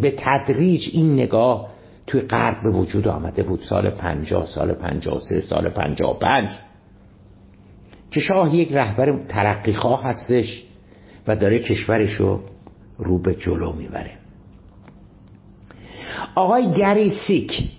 به 0.00 0.14
تدریج 0.18 0.90
این 0.92 1.14
نگاه 1.14 1.68
توی 2.06 2.20
غرب 2.20 2.62
به 2.62 2.70
وجود 2.70 3.08
آمده 3.08 3.42
بود. 3.42 3.60
سال 3.62 3.90
50 3.90 4.46
سال 4.46 4.72
53 4.72 5.40
سال 5.40 5.68
55 5.68 6.48
که 8.10 8.20
شاه 8.20 8.54
یک 8.54 8.72
رهبر 8.72 9.18
ترقی 9.28 9.72
خواه 9.72 10.04
هستش 10.04 10.62
و 11.26 11.36
داره 11.36 11.58
کشورشو 11.58 12.40
رو 12.98 13.18
به 13.18 13.34
جلو 13.34 13.72
می‌بره. 13.72 14.12
آقای 16.34 16.70
گری 16.72 17.10
سیک 17.10 17.70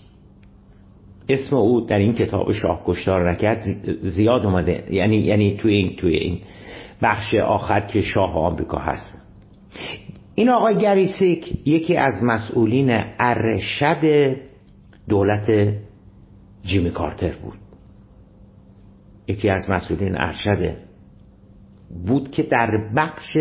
اسم 1.30 1.56
او 1.56 1.82
در 1.82 2.00
این 2.00 2.14
کتاب 2.14 2.52
شاه 2.52 2.84
کشتار 2.86 3.32
نکرد 3.32 3.62
زیاد 4.04 4.46
اومده. 4.46 4.84
یعنی 4.92 5.18
یعنی 5.18 5.58
توی 5.58 5.74
این 5.74 5.96
توی 5.96 6.16
این 6.16 6.40
بخش 7.02 7.34
آخر 7.36 7.80
که 7.80 8.02
شاه 8.02 8.38
آمریکا 8.38 8.78
هست. 8.78 9.24
این 10.36 10.50
آقای 10.50 10.78
گری 10.78 11.16
سیک 11.16 11.68
یکی 11.68 11.98
از 11.98 12.14
مسئولین 12.24 12.88
ارشد 13.20 14.36
دولت 15.10 15.74
جیمی 16.64 16.90
کارتر 16.90 17.32
بود. 17.44 17.58
یکی 19.28 19.50
از 19.50 19.70
مسئولین 19.70 20.18
ارشد 20.18 20.76
بود 22.06 22.32
که 22.32 22.44
در 22.44 22.72
بخش 22.96 23.38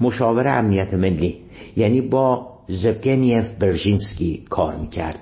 مشاور 0.00 0.48
امنیت 0.48 0.94
ملی 0.94 1.38
یعنی 1.76 2.00
با 2.00 2.52
زبیگنیف 2.68 3.46
برژینسکی 3.60 4.44
کار 4.50 4.76
می‌کرد. 4.76 5.18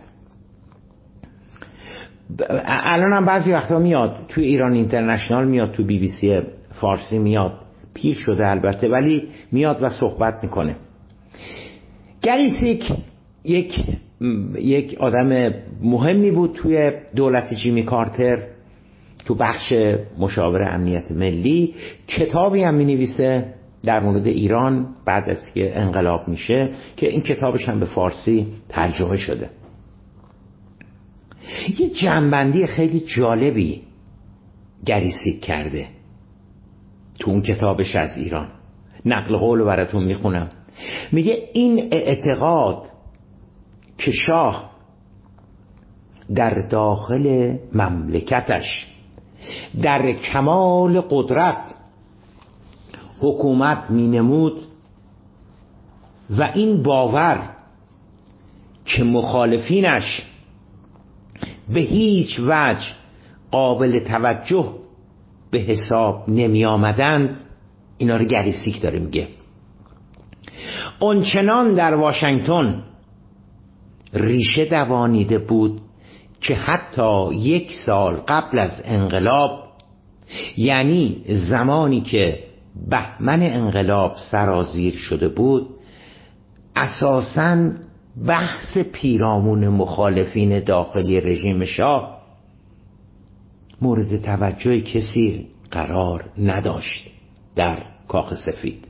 الان 2.64 3.12
هم 3.12 3.26
بعضی 3.26 3.52
وقتا 3.52 3.78
میاد 3.78 4.16
تو 4.28 4.40
ایران 4.40 4.72
اینترنشنال 4.72 5.48
میاد 5.48 5.72
تو 5.72 5.84
بی 5.84 5.98
بی 5.98 6.08
سی 6.08 6.40
فارسی 6.80 7.18
میاد. 7.18 7.52
پیر 7.94 8.14
شده 8.14 8.48
البته 8.48 8.88
ولی 8.88 9.28
میاد 9.52 9.82
و 9.82 9.88
صحبت 9.88 10.34
می‌کنه. 10.42 10.76
گری 12.22 12.52
سیک 12.52 12.92
یک 13.44 13.84
یک 14.58 14.96
آدم 15.00 15.54
مهمی 15.82 16.30
بود 16.30 16.52
توی 16.54 16.92
دولت 17.16 17.54
جیمی 17.54 17.82
کارتر 17.82 18.42
تو 19.24 19.34
بخش 19.34 19.72
مشاور 20.18 20.62
امنیت 20.74 21.10
ملی. 21.10 21.74
کتابی 22.08 22.62
هم 22.62 22.74
می 22.74 22.84
نویسه 22.84 23.54
در 23.84 24.00
مورد 24.00 24.26
ایران 24.26 24.86
بعد 25.06 25.28
از 25.28 25.52
که 25.54 25.78
انقلاب 25.78 26.28
میشه 26.28 26.68
که 26.96 27.08
این 27.08 27.20
کتابش 27.20 27.68
هم 27.68 27.80
به 27.80 27.86
فارسی 27.86 28.46
ترجمه 28.68 29.16
شده. 29.16 29.50
یه 31.78 31.90
جمع‌بندی 31.90 32.66
خیلی 32.66 33.00
جالبی 33.00 33.82
گریسیک 34.86 35.40
کرده 35.40 35.88
تو 37.18 37.30
اون 37.30 37.42
کتابش 37.42 37.96
از 37.96 38.16
ایران. 38.16 38.48
نقل 39.06 39.36
قول 39.36 39.64
براتون 39.64 40.04
می‌خونم. 40.04 40.48
میگه 41.12 41.48
این 41.52 41.88
اعتقاد 41.92 42.82
که 43.98 44.10
شاه 44.10 44.70
در 46.34 46.54
داخل 46.54 47.56
مملکتش 47.74 48.86
در 49.82 50.12
کمال 50.12 51.00
قدرت 51.00 51.74
حکومت 53.20 53.90
مینمود 53.90 54.62
و 56.38 56.42
این 56.54 56.82
باور 56.82 57.50
که 58.84 59.04
مخالفینش 59.04 60.22
به 61.74 61.80
هیچ 61.80 62.40
وجه 62.40 62.86
قابل 63.50 63.98
توجه 63.98 64.74
به 65.50 65.58
حساب 65.58 66.24
نمی 66.28 66.64
آمدند. 66.64 67.36
اینا 67.98 68.16
رو 68.16 68.24
گریسیک 68.24 68.82
داره 68.82 68.98
میگه. 68.98 69.28
اونچنان 71.00 71.74
در 71.74 71.94
واشنگتن 71.94 72.82
ریشه 74.14 74.64
دوانیده 74.64 75.38
بود 75.38 75.80
که 76.40 76.54
حتی 76.54 77.34
یک 77.34 77.72
سال 77.86 78.14
قبل 78.14 78.58
از 78.58 78.82
انقلاب 78.84 79.50
یعنی 80.56 81.24
زمانی 81.28 82.00
که 82.00 82.38
بهمن 82.90 83.42
انقلاب 83.42 84.16
سرازیر 84.30 84.94
شده 84.94 85.28
بود 85.28 85.68
اساساً 86.76 87.70
بحث 88.26 88.78
پیرامون 88.92 89.68
مخالفین 89.68 90.60
داخلی 90.60 91.20
رژیم 91.20 91.64
شاه 91.64 92.20
مورد 93.82 94.22
توجه 94.22 94.80
کسی 94.80 95.46
قرار 95.70 96.24
نداشت 96.38 97.10
در 97.56 97.78
کاخ 98.08 98.34
سفید. 98.34 98.84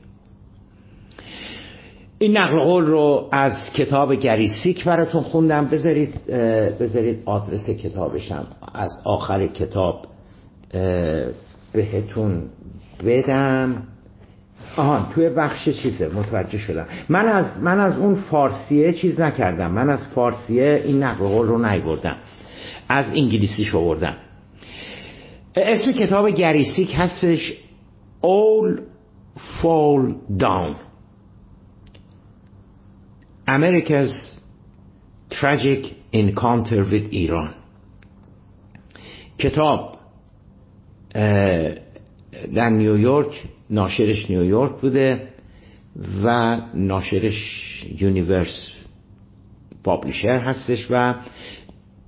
این 2.19 2.37
نقل 2.37 2.59
قول 2.59 2.85
رو 2.85 3.29
از 3.31 3.53
کتاب 3.75 4.13
گریسیک 4.13 4.83
براتون 4.83 5.23
خوندم. 5.23 5.67
بذارید 5.67 6.25
بذارید 6.79 7.23
آدرس 7.25 7.69
کتابشم 7.69 8.47
از 8.73 8.91
آخر 9.05 9.47
کتاب 9.47 10.07
بهتون 11.73 12.43
بدم. 13.05 13.83
آهان 14.77 15.05
توی 15.13 15.29
بخش 15.29 15.69
چیزه 15.69 16.07
متوجه 16.07 16.57
شدم. 16.57 16.85
من 17.09 17.27
از 17.27 17.57
من 17.57 17.79
از 17.79 17.97
اون 17.97 18.15
فارسیه 18.15 18.93
چیز 18.93 19.19
نکردم. 19.19 19.71
من 19.71 19.89
از 19.89 20.07
فارسیه 20.15 20.83
این 20.85 21.03
نقل 21.03 21.27
قول 21.27 21.47
رو 21.47 21.65
نیوردم. 21.65 22.15
از 22.89 23.05
انگلیسی 23.05 23.77
آوردم 23.77 24.15
اسم 25.55 25.91
کتاب 25.91 26.29
گریسیک 26.29 26.93
هستش 26.97 27.53
All 28.23 28.79
Fall 29.61 30.03
Down. 30.37 30.75
America's 33.47 34.13
Tragic 35.31 35.85
Encounter 36.13 36.83
with 36.83 37.11
Iran. 37.11 37.53
کتاب 39.39 39.97
در 42.55 42.69
نیویورک 42.69 43.43
ناشرش 43.69 44.29
نیویورک 44.29 44.81
بوده 44.81 45.27
و 46.23 46.57
ناشرش 46.73 47.35
Universe 47.99 48.69
Publisher 49.83 50.39
هستش 50.39 50.87
و 50.89 51.15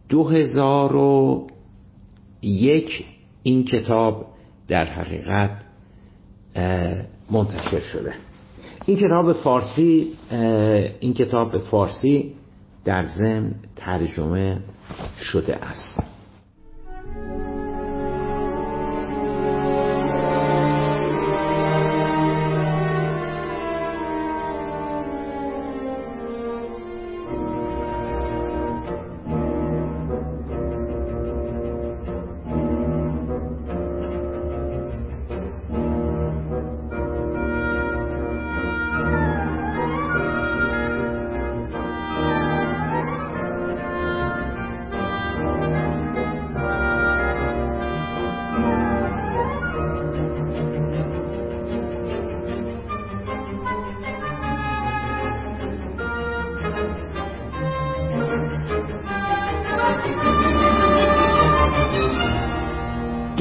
دو 0.10 0.28
هزار 0.30 0.96
و 0.96 1.48
یک 2.42 3.06
این 3.44 3.64
کتاب 3.64 4.26
در 4.68 4.86
حقیقت 4.86 5.62
منتشر 7.32 7.80
شده. 7.80 8.14
این 8.86 8.98
کتاب 8.98 9.34
فارسی 9.34 10.08
این 11.00 11.14
کتاب 11.14 11.58
فارسی 11.58 12.34
در 12.86 13.04
ضمن 13.04 13.56
ترجمه 13.76 14.60
شده 15.20 15.56
است. 15.56 16.04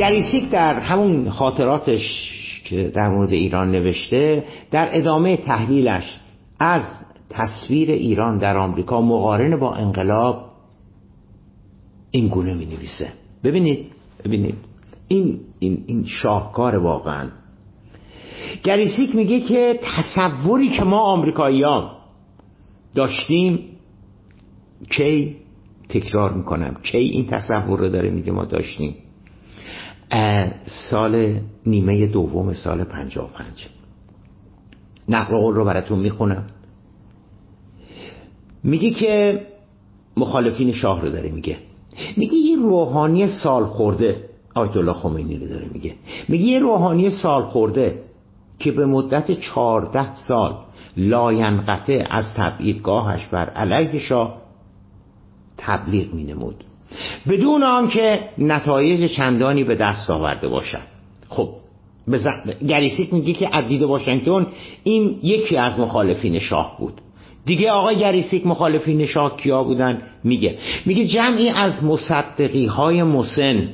گری 0.02 0.23
سیک 0.23 0.50
در 0.50 0.80
همون 0.80 1.30
خاطراتش 1.30 2.32
که 2.64 2.88
در 2.94 3.08
مورد 3.08 3.32
ایران 3.32 3.70
نوشته 3.70 4.44
در 4.70 4.98
ادامه 4.98 5.36
تحلیلش 5.36 6.20
از 6.58 6.82
تصویر 7.30 7.90
ایران 7.90 8.38
در 8.38 8.56
آمریکا 8.56 9.00
مقارن 9.00 9.56
با 9.56 9.74
انقلاب 9.74 10.50
این 12.10 12.28
گونه 12.28 12.54
می 12.54 12.66
نویسه 12.66 13.08
ببینید 13.44 13.86
ببینید. 14.24 14.54
این, 15.08 15.40
این, 15.58 15.84
این 15.86 16.04
شاهکار 16.06 16.76
واقعا. 16.76 17.28
گری 18.64 18.87
سیک 18.87 19.16
میگه 19.16 19.40
که 19.40 19.80
تصوری 19.82 20.68
که 20.68 20.84
ما 20.84 21.00
آمریکایی 21.00 21.64
داشتیم 22.94 23.58
کی 24.90 25.36
تکرار 25.88 26.32
می‌کنم؟ 26.32 26.76
کی 26.82 26.98
این 26.98 27.26
تصور 27.26 27.78
رو 27.78 27.88
داره 27.88 28.10
میگه 28.10 28.32
ما 28.32 28.44
داشتیم؟ 28.44 28.94
سال 30.90 31.40
نیمه 31.66 32.06
دوم 32.06 32.52
سال 32.52 32.84
پنجاه 32.84 33.30
پنج. 33.32 33.68
نقل 35.08 35.36
قول 35.36 35.54
رو 35.54 35.64
براتون 35.64 35.98
می‌خونم. 35.98 36.46
میگه 38.64 38.90
که 38.90 39.40
مخالفین 40.16 40.72
شاه 40.72 41.02
رو 41.02 41.10
داره 41.10 41.30
میگه. 41.30 41.56
میگه 42.16 42.34
یه 42.34 42.56
روحانی 42.56 43.26
سال 43.28 43.64
خورده 43.64 44.28
آیت 44.54 44.76
الله 44.76 44.92
خمینی 44.92 45.36
رو 45.36 45.48
داره 45.48 45.68
میگه. 45.72 45.94
میگه 46.28 46.44
یه 46.44 46.58
روحانی 46.58 47.10
سال 47.10 47.42
خورده 47.42 48.02
که 48.58 48.72
به 48.72 48.86
مدت 48.86 49.40
چهارده 49.40 50.16
سال 50.16 50.54
لاینقطع 50.96 52.06
از 52.10 52.24
تبعیدگاهش 52.36 53.26
بر 53.26 53.50
علیه 53.50 53.98
شاه 54.00 54.42
تبلیغ 55.56 56.14
می 56.14 56.24
نمود 56.24 56.64
بدون 57.28 57.62
آنکه 57.62 58.20
نتایج 58.38 59.10
چندانی 59.12 59.64
به 59.64 59.74
دست 59.74 60.10
آورده 60.10 60.48
باشد. 60.48 60.86
خب 61.28 61.48
گری 62.68 62.88
سیک 62.88 63.14
میگه 63.14 63.32
که 63.32 63.48
از 63.48 63.57
دید 63.57 63.82
واشنگتن 63.82 64.46
این 64.84 65.18
یکی 65.22 65.56
از 65.56 65.80
مخالفین 65.80 66.38
شاه 66.38 66.76
بود. 66.78 67.00
دیگه 67.46 67.70
آقای 67.70 67.96
گری 67.96 68.18
سیک 68.18 68.46
مخالفین 68.46 69.06
شاه 69.06 69.36
کیا 69.36 69.64
بودن؟ 69.64 70.02
میگه. 70.24 70.58
میگه 70.86 71.06
جمعی 71.06 71.48
از 71.48 71.84
مصدقی 71.84 72.66
های 72.66 73.02
مسن. 73.02 73.68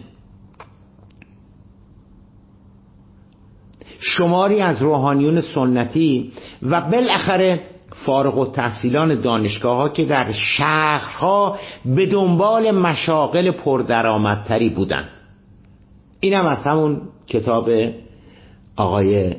شماری 4.01 4.61
از 4.61 4.83
روحانیون 4.83 5.41
سنتی 5.41 6.33
و 6.63 6.81
بالاخره 6.81 7.61
فارغ 8.07 8.39
التحصیلان 8.39 9.21
دانشگاه 9.21 9.77
ها 9.77 9.89
که 9.89 10.05
در 10.05 10.33
شهرها 10.33 11.59
به 11.85 12.07
دنبال 12.07 12.71
مشاغل 12.71 13.51
پردرآمدتری 13.51 14.69
بودن 14.69 15.09
اینم 16.21 16.47
از 16.47 16.65
همون 16.65 17.01
کتاب 17.27 17.71
آقای 18.77 19.37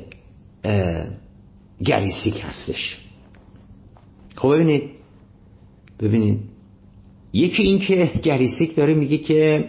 گری 1.84 2.08
سیک 2.08 2.40
هستش. 2.42 2.98
خب 4.36 4.48
ببینید 4.54 4.90
ببینید. 6.00 6.40
یکی 7.32 7.62
این 7.62 7.78
که 7.78 8.10
گری 8.22 8.45
سیک 8.45 8.76
داره 8.76 8.94
میگه 8.94 9.18
که 9.18 9.68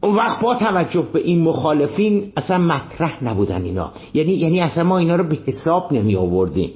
اون 0.00 0.16
وقت 0.16 0.40
با 0.40 0.54
توجه 0.54 1.04
به 1.12 1.20
این 1.20 1.42
مخالفین 1.42 2.32
اصلا 2.36 2.58
مطرح 2.58 3.24
نبودن 3.24 3.62
اینا. 3.62 3.92
یعنی 4.14 4.32
یعنی 4.32 4.60
اصلا 4.60 4.84
ما 4.84 4.98
اینا 4.98 5.16
رو 5.16 5.24
به 5.24 5.38
حساب 5.46 5.92
نمی 5.92 6.16
آوردیم. 6.16 6.70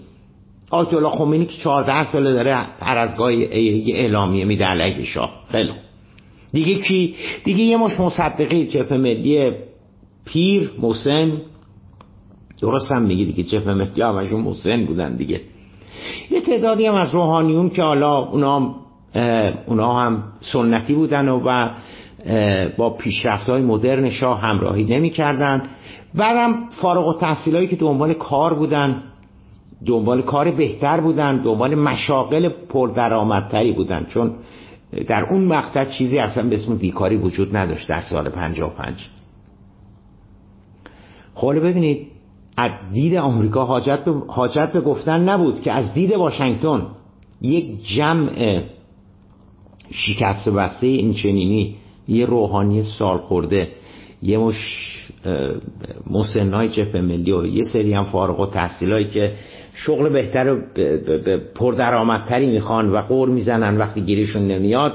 آیت 0.71 0.89
الله 0.89 1.11
خمینی 1.11 1.47
که 1.47 1.57
14 1.63 2.13
ساله 2.13 2.33
داره 2.33 2.57
هر 2.81 2.99
از 2.99 3.17
گاهی 3.17 3.93
اعلامیه 3.93 4.45
میده 4.45 4.65
علیه 4.65 5.05
شاه. 5.05 5.31
خیلی 5.53 5.73
دیگه 6.53 6.75
کی؟ 6.75 7.15
دیگه 7.45 7.61
یه 7.61 7.77
مش 7.77 8.01
مصدقی 8.01 8.67
جبهه 8.67 8.97
ملی 8.99 9.53
پیر 10.25 10.71
محسن. 10.83 11.33
درست 12.61 12.93
هم 12.93 13.03
میگه 13.03 13.25
دیگه 13.25 13.43
جبهه 13.43 13.75
ملی 13.75 14.03
همشون 14.03 14.41
محسن 14.41 14.85
بودن 14.85 15.17
دیگه. 15.17 15.41
یه 16.31 16.41
تعدادی 16.41 16.87
هم 16.87 16.95
از 16.95 17.15
روحانیون 17.15 17.71
که 17.71 17.83
حالا 17.83 18.19
اونا 18.19 18.75
اونا 19.67 19.95
هم 19.95 20.25
سنتی 20.41 20.95
بودن 20.95 21.29
و, 21.29 21.41
و 21.45 21.69
با 22.77 22.91
پیشرفت 22.91 23.49
های 23.49 23.63
مدرن 23.63 24.11
شاه 24.11 24.41
همراهی 24.41 24.85
نمی 24.85 25.11
کردن 25.11 25.63
بعدم 26.15 26.55
فارغ 26.83 27.07
و 27.07 27.19
تحصیل 27.19 27.67
که 27.67 27.77
دنبال 27.77 28.15
کار 28.15 28.55
بودن 28.55 29.03
دنبال 29.87 30.23
کار 30.23 30.51
بهتر 30.51 31.01
بودن 31.01 31.37
دنبال 31.37 31.75
مشاغل 31.75 32.49
پردرآمدتری 32.49 33.73
بودن. 33.73 34.07
چون 34.11 34.35
در 35.07 35.25
اون 35.25 35.45
مقطع 35.45 35.85
چیزی 35.85 36.19
اصلا 36.19 36.49
به 36.49 36.55
اسم 36.55 36.77
بیکاری 36.77 37.17
وجود 37.17 37.57
نداشت 37.57 37.89
در 37.89 38.01
سال 38.01 38.29
55 38.29 38.95
خب 41.35 41.55
ببینید 41.61 42.07
از 42.57 42.71
دید 42.93 43.15
آمریکا 43.15 43.65
حاجت 43.65 44.05
به, 44.05 44.13
حاجت 44.29 44.73
به 44.73 44.81
گفتن 44.81 45.29
نبود 45.29 45.63
که 45.63 45.73
از 45.73 45.95
دید 45.95 46.13
واشنگتن 46.13 46.87
یک 47.41 47.87
جمع 47.97 48.63
شکست 49.91 50.49
بسته 50.49 50.87
این 50.87 51.15
چنینی 51.15 51.77
یه 52.09 52.27
روحانی 52.27 52.83
سال 52.83 53.19
خورده 53.19 53.69
یه 54.23 54.39
مش 54.39 54.57
مسنای 56.11 56.69
جبه 56.69 57.01
ملی 57.01 57.33
و 57.33 57.47
یه 57.47 57.65
سری 57.73 57.95
هم 57.95 58.05
فارغ 58.05 58.41
و 58.41 58.47
تحصیلایی 58.47 59.09
که 59.09 59.33
شغل 59.75 60.09
بهتر 60.09 60.53
و 60.53 60.61
پردرآمدتری 61.55 62.47
می‌خوان 62.47 62.91
و 62.91 62.97
قور 62.97 63.29
می‌زنن 63.29 63.79
وقتی 63.79 64.01
گیریشون 64.01 64.43
نمیاد 64.43 64.93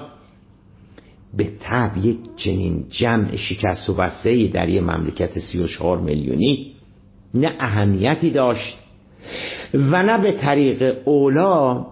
به 1.38 1.52
طب 1.60 1.92
یک 2.04 2.18
چنین 2.36 2.86
جمع 2.90 3.36
شکست 3.36 3.90
و 3.90 3.94
بسته 3.94 4.48
در 4.48 4.70
یه 4.70 4.82
مملکت 4.82 5.40
34 5.40 5.98
میلیونی 5.98 6.72
نه 7.34 7.56
اهمیتی 7.60 8.30
داشت 8.30 8.78
و 9.74 10.04
نه 10.04 10.22
به 10.22 10.32
طریق 10.32 10.98
اولا 11.06 11.86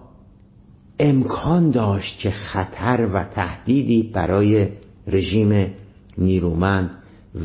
امکان 0.99 1.71
داشت 1.71 2.19
که 2.19 2.31
خطر 2.31 3.09
و 3.13 3.23
تهدیدی 3.23 4.11
برای 4.13 4.67
رژیم 5.07 5.73
نیرومند 6.17 6.89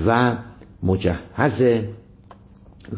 و 0.06 0.36
مجهز 0.82 1.82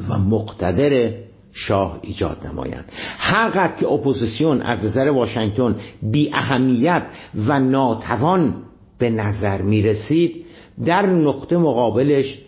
و 0.08 0.18
مقتدر 0.18 1.12
شاه 1.52 1.98
ایجاد 2.02 2.46
نمایند. 2.46 2.84
هر 3.18 3.68
که 3.68 3.88
اپوزیسیون 3.88 4.62
از 4.62 4.84
نظر 4.84 5.08
واشنگتن 5.08 5.76
بی 6.02 6.30
اهمیت 6.34 7.02
و 7.36 7.60
ناتوان 7.60 8.54
به 8.98 9.10
نظر 9.10 9.62
می 9.62 9.82
رسید 9.82 10.44
در 10.84 11.06
نقطه 11.06 11.56
مقابلش 11.56 12.40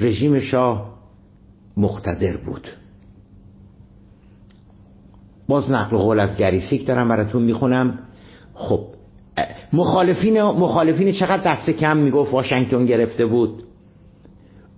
رژیم 0.00 0.40
شاه 0.40 0.94
مقتدر 1.76 2.36
بود. 2.36 2.68
باز 5.48 5.70
نقل 5.70 5.96
قول 5.96 6.20
از 6.20 6.36
گریسیک 6.36 6.86
دارم 6.86 7.08
براتون 7.08 7.42
می‌خونم. 7.42 7.98
خب 8.54 8.86
مخالفین 9.72 10.42
مخالفین 10.42 11.12
چقدر 11.12 11.52
دست 11.52 11.70
کم 11.70 11.96
می‌گفت 11.96 12.32
واشنگتن 12.32 12.86
گرفته 12.86 13.26
بود. 13.26 13.62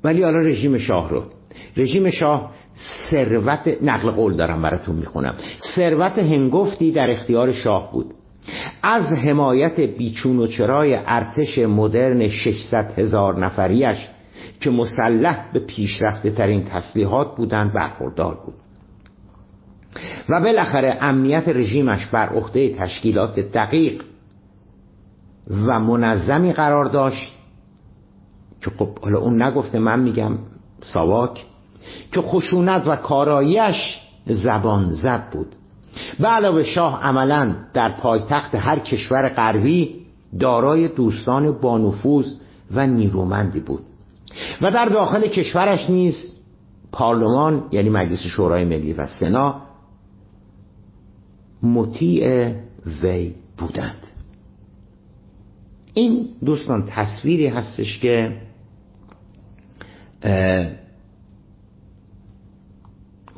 ولی 0.05 0.23
حالا 0.23 0.39
رژیم 0.39 0.79
شاه 0.79 1.11
رو. 1.11 1.23
رژیم 1.77 2.11
شاه 2.11 2.51
ثروت 3.11 3.79
نقل 3.83 4.11
قول 4.11 4.37
دارم 4.37 4.63
براتون 4.63 4.97
می‌خونم. 4.97 5.35
ثروت 5.77 6.19
هنگفتی 6.19 6.93
در 6.93 7.11
اختیار 7.11 7.53
شاه 7.53 7.93
بود. 7.93 8.15
از 8.83 9.19
حمایت 9.19 9.81
بیچون 9.81 10.39
و 10.39 10.47
چرای 10.47 10.99
ارتش 11.07 11.59
مدرن 11.59 12.29
600 12.29 12.99
هزار 12.99 13.39
نفریش 13.39 14.09
که 14.61 14.71
مسلح 14.71 15.53
به 15.53 15.61
پیشرفته 15.61 16.31
ترین 16.31 16.65
تسلیحات 16.65 17.37
بودند 17.37 17.73
برخوردار 17.73 18.39
بود. 18.47 18.55
و 20.29 20.41
بالاخره 20.41 20.99
امنیت 21.01 21.49
رژیمش 21.49 22.07
بر 22.07 22.29
عهده 22.29 22.75
تشکیلات 22.75 23.41
دقیق 23.41 24.03
و 25.51 25.81
منظمی 25.81 26.53
قرار 26.53 26.85
داشت 26.85 27.33
که 28.61 28.71
خب 28.71 28.99
حالا 28.99 29.19
اون 29.19 29.43
نگفته 29.43 29.79
من 29.79 30.01
میگم 30.01 30.39
ساواک 30.81 31.45
که 32.13 32.21
خشونت 32.21 32.83
و 32.87 32.97
کاراییش 32.97 34.01
زبان 34.27 34.91
زد 34.91 35.31
بود. 35.33 35.57
و 36.21 36.27
علاوه 36.27 36.63
شاه 36.63 37.03
عملا 37.03 37.55
در 37.75 37.89
پایتخت 37.89 38.55
هر 38.55 38.79
کشور 38.79 39.29
غربی 39.29 39.97
دارای 40.41 40.89
دوستان 40.89 41.53
بانفوذ 41.53 42.35
و 42.71 42.87
نیرومندی 42.87 43.61
بود. 43.61 43.83
و 44.63 44.71
در 44.71 44.85
داخل 44.85 45.27
کشورش 45.27 45.91
نیز 45.91 46.37
پارلمان 46.93 47.65
یعنی 47.71 47.91
مجلس 47.91 48.23
شورای 48.23 48.65
ملی 48.65 48.93
و 48.93 49.07
سنا 49.07 49.63
مطیع 51.63 52.53
وی 53.03 53.35
بودند. 53.59 54.12
این 55.95 56.29
دوستان 56.45 56.85
تصویری 56.87 57.47
هستش 57.47 57.99
که 57.99 58.37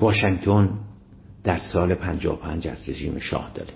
واشنگتن 0.00 0.68
در 1.44 1.58
سال 1.58 1.94
55 1.94 2.68
از 2.68 2.88
رژیم 2.88 3.18
شاه 3.18 3.50
داره. 3.54 3.70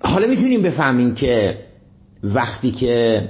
حالا 0.00 0.26
می‌تونیم 0.26 0.62
بفهمیم 0.62 1.14
که 1.14 1.64
وقتی 2.24 2.70
که 2.70 3.28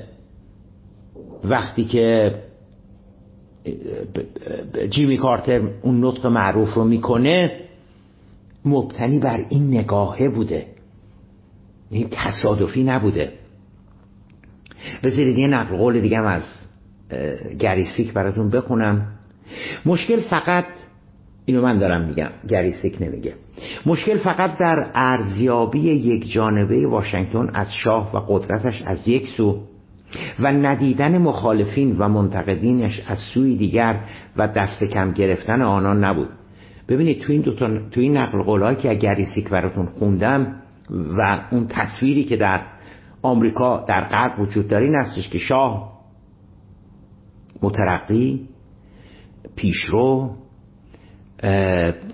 وقتی 1.44 1.84
که 1.84 2.34
جیمی 4.90 5.16
کارتر 5.16 5.61
اون 5.82 6.04
نطق 6.04 6.26
معروف 6.26 6.74
رو 6.74 6.84
می‌کنه 6.84 7.61
مبتنی 8.64 9.18
بر 9.18 9.44
این 9.48 9.74
نگاهه 9.74 10.28
بوده. 10.28 10.66
این 11.91 12.09
تصادفی 12.11 12.84
نبوده. 12.84 13.32
بذارید 15.03 15.38
یه 15.38 15.47
نقل 15.47 15.76
قول 15.76 16.01
دیگه 16.01 16.20
از 16.20 16.43
گری 17.59 17.82
سیک 17.82 18.12
براتون 18.12 18.51
بخونم. 18.51 19.07
مشکل 19.86 20.20
فقط 20.20 20.64
اینو 21.45 21.62
من 21.62 21.78
دارم 21.78 22.09
میگم 22.09 22.30
گری 22.48 22.69
سیک 22.69 22.96
نمیگه. 23.01 23.34
مشکل 23.86 24.18
فقط 24.18 24.59
در 24.59 24.91
ارزیابی 24.95 25.78
یک 25.78 26.32
جانبه 26.32 26.86
واشنگتن 26.86 27.51
از 27.55 27.74
شاه 27.74 28.16
و 28.16 28.18
قدرتش 28.28 28.82
از 28.86 29.09
یک 29.09 29.26
سو 29.26 29.61
و 30.41 30.53
ندیدن 30.53 31.18
مخالفین 31.18 31.99
و 31.99 32.09
منتقدینش 32.09 33.01
از 33.07 33.18
سوی 33.34 33.57
دیگر 33.57 34.01
و 34.36 34.49
دست 34.49 34.84
کم 34.84 35.12
گرفتن 35.12 35.62
آنان 35.62 36.05
نبود. 36.05 36.28
ببینید 36.88 37.20
تو 37.20 37.32
این 37.32 37.43
دو 37.43 37.53
تو 37.91 38.01
این 38.01 38.16
نقل 38.16 38.43
قولایی 38.43 38.76
که 38.76 38.95
گریسیک 38.95 39.49
براتون 39.49 39.86
خوندم 39.86 40.57
و 40.91 41.47
اون 41.51 41.66
تصویری 41.68 42.24
که 42.24 42.36
در 42.36 42.62
آمریکا 43.22 43.84
در 43.88 44.09
غرب 44.09 44.41
وجود 44.41 44.68
داره 44.68 44.86
این 44.86 44.95
هستش 44.95 45.28
که 45.28 45.38
شاه 45.38 46.01
مترقی 47.62 48.49
پیشرو 49.57 50.36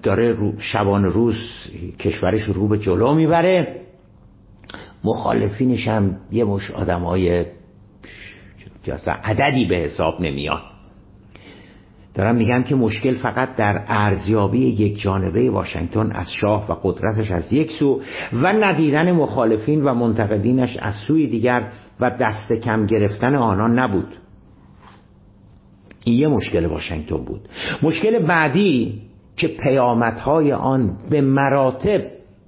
داره 0.02 0.52
شبان 0.58 1.04
روز 1.04 1.36
کشورش 1.98 2.42
رو 2.42 2.68
به 2.68 2.78
جلو 2.78 3.14
می‌بره. 3.14 3.80
مخالفینش 5.04 5.88
هم 5.88 6.16
یه 6.32 6.44
مش 6.44 6.70
آدم 6.70 7.02
های 7.02 7.44
عددی 9.24 9.66
به 9.68 9.76
حساب 9.76 10.20
نمیان. 10.20 10.60
دارم 12.16 12.36
میگم 12.36 12.62
که 12.62 12.74
مشکل 12.74 13.14
فقط 13.14 13.56
در 13.56 13.84
ارزیابی 13.86 14.58
یک 14.58 15.00
جانبه 15.00 15.50
واشنگتن 15.50 16.12
از 16.12 16.32
شاه 16.32 16.70
و 16.70 16.74
قدرتش 16.82 17.30
از 17.30 17.52
یک 17.52 17.70
سو 17.70 18.00
و 18.32 18.52
ندیدن 18.52 19.12
مخالفین 19.12 19.84
و 19.84 19.94
منتقدینش 19.94 20.76
از 20.76 20.94
سوی 20.94 21.26
دیگر 21.26 21.72
و 22.00 22.10
دست 22.10 22.52
کم 22.52 22.86
گرفتن 22.86 23.34
آنان 23.34 23.78
نبود. 23.78 24.16
این 26.04 26.18
یه 26.18 26.28
مشکل 26.28 26.66
واشنگتن 26.66 27.16
بود. 27.16 27.48
مشکل 27.82 28.18
بعدی 28.18 29.02
که 29.36 29.48
پیامدهای 29.48 30.52
آن 30.52 30.96
به 31.10 31.20
مراتب 31.20 32.00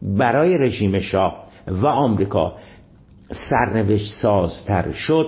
برای 0.02 0.58
رژیم 0.58 1.00
شاه 1.00 1.44
و 1.66 1.86
آمریکا 1.86 2.52
سرنوشت 3.32 4.12
سازتر 4.22 4.92
شد 4.92 5.26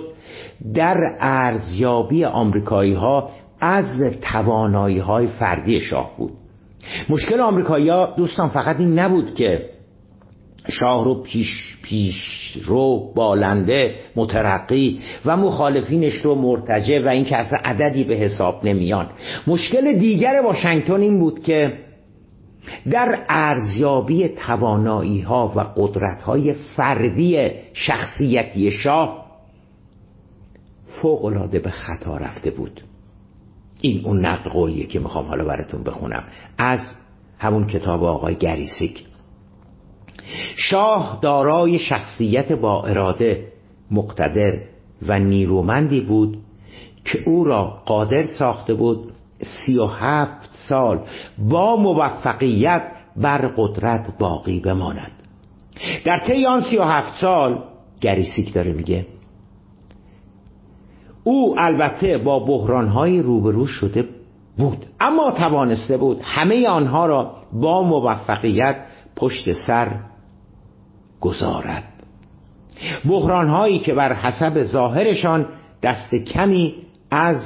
در 0.74 1.16
ارزیابی 1.20 2.24
آمریکایی 2.24 2.94
ها 2.94 3.30
از 3.60 4.02
توانایی 4.20 4.98
های 4.98 5.26
فردی 5.26 5.80
شاه 5.80 6.16
بود. 6.16 6.32
مشکل 7.08 7.40
آمریکایی 7.40 7.88
ها 7.88 8.14
دوستان 8.16 8.48
فقط 8.48 8.80
این 8.80 8.98
نبود 8.98 9.34
که 9.34 9.70
شاه 10.68 11.04
رو 11.04 11.22
پیش 11.22 11.76
پیش 11.82 12.52
رو 12.64 13.12
بالنده 13.14 13.94
مترقی 14.16 15.00
و 15.24 15.36
مخالفینش 15.36 16.14
رو 16.14 16.34
مرتجه 16.34 17.04
و 17.04 17.08
این 17.08 17.24
که 17.24 17.36
اصلا 17.36 17.58
عددی 17.64 18.04
به 18.04 18.14
حساب 18.14 18.64
نمیان. 18.64 19.10
مشکل 19.46 19.98
دیگر 19.98 20.42
واشنگتن 20.44 21.00
این 21.00 21.18
بود 21.18 21.42
که 21.42 21.78
در 22.90 23.18
ارزیابی 23.28 24.28
توانایی 24.28 25.20
ها 25.20 25.52
و 25.56 25.60
قدرت 25.60 26.22
های 26.22 26.54
فردی 26.76 27.50
شخصیتی 27.72 28.70
شاه 28.70 29.26
فوق 31.02 31.50
به 31.50 31.70
خطا 31.70 32.16
رفته 32.16 32.50
بود. 32.50 32.80
این 33.80 34.04
اون 34.04 34.26
نقد 34.26 34.48
قولیه 34.48 34.86
که 34.86 34.98
می‌خوام 34.98 35.26
حالا 35.26 35.44
براتون 35.44 35.82
بخونم. 35.82 36.24
از 36.58 36.80
همون 37.38 37.66
کتاب 37.66 38.04
آقای 38.04 38.34
گریسیک. 38.34 39.04
شاه 40.56 41.18
دارای 41.22 41.78
شخصیت 41.78 42.52
با 42.52 42.82
اراده 42.82 43.52
مقتدر 43.90 44.58
و 45.02 45.18
نیرومندی 45.18 46.00
بود 46.00 46.38
که 47.04 47.18
او 47.26 47.44
را 47.44 47.82
قادر 47.86 48.24
ساخته 48.26 48.74
بود 48.74 49.12
سی 49.42 49.78
و 49.78 49.86
هفت 49.86 50.50
سال 50.52 51.00
با 51.38 51.76
موفقیت 51.76 52.82
بر 53.16 53.38
قدرت 53.56 54.18
باقی 54.18 54.60
بماند. 54.60 55.12
در 56.04 56.18
طی 56.18 56.46
آن 56.46 56.60
سی 56.60 56.76
و 56.76 56.82
هفت 56.82 57.20
سال 57.20 57.62
گریسیک 58.00 58.54
داره 58.54 58.72
میگه 58.72 59.06
او 61.24 61.54
البته 61.58 62.18
با 62.18 62.38
بحرانهای 62.38 63.22
روبرو 63.22 63.66
شده 63.66 64.08
بود. 64.58 64.86
اما 65.00 65.30
توانسته 65.30 65.96
بود 65.96 66.20
همه 66.22 66.68
آنها 66.68 67.06
را 67.06 67.34
با 67.52 67.82
موفقیت 67.82 68.76
پشت 69.16 69.52
سر 69.52 69.88
گذارد. 71.20 71.84
بحرانهایی 73.04 73.78
که 73.78 73.94
بر 73.94 74.12
حسب 74.12 74.62
ظاهرشان 74.62 75.48
دست 75.82 76.14
کمی 76.14 76.74
از 77.10 77.42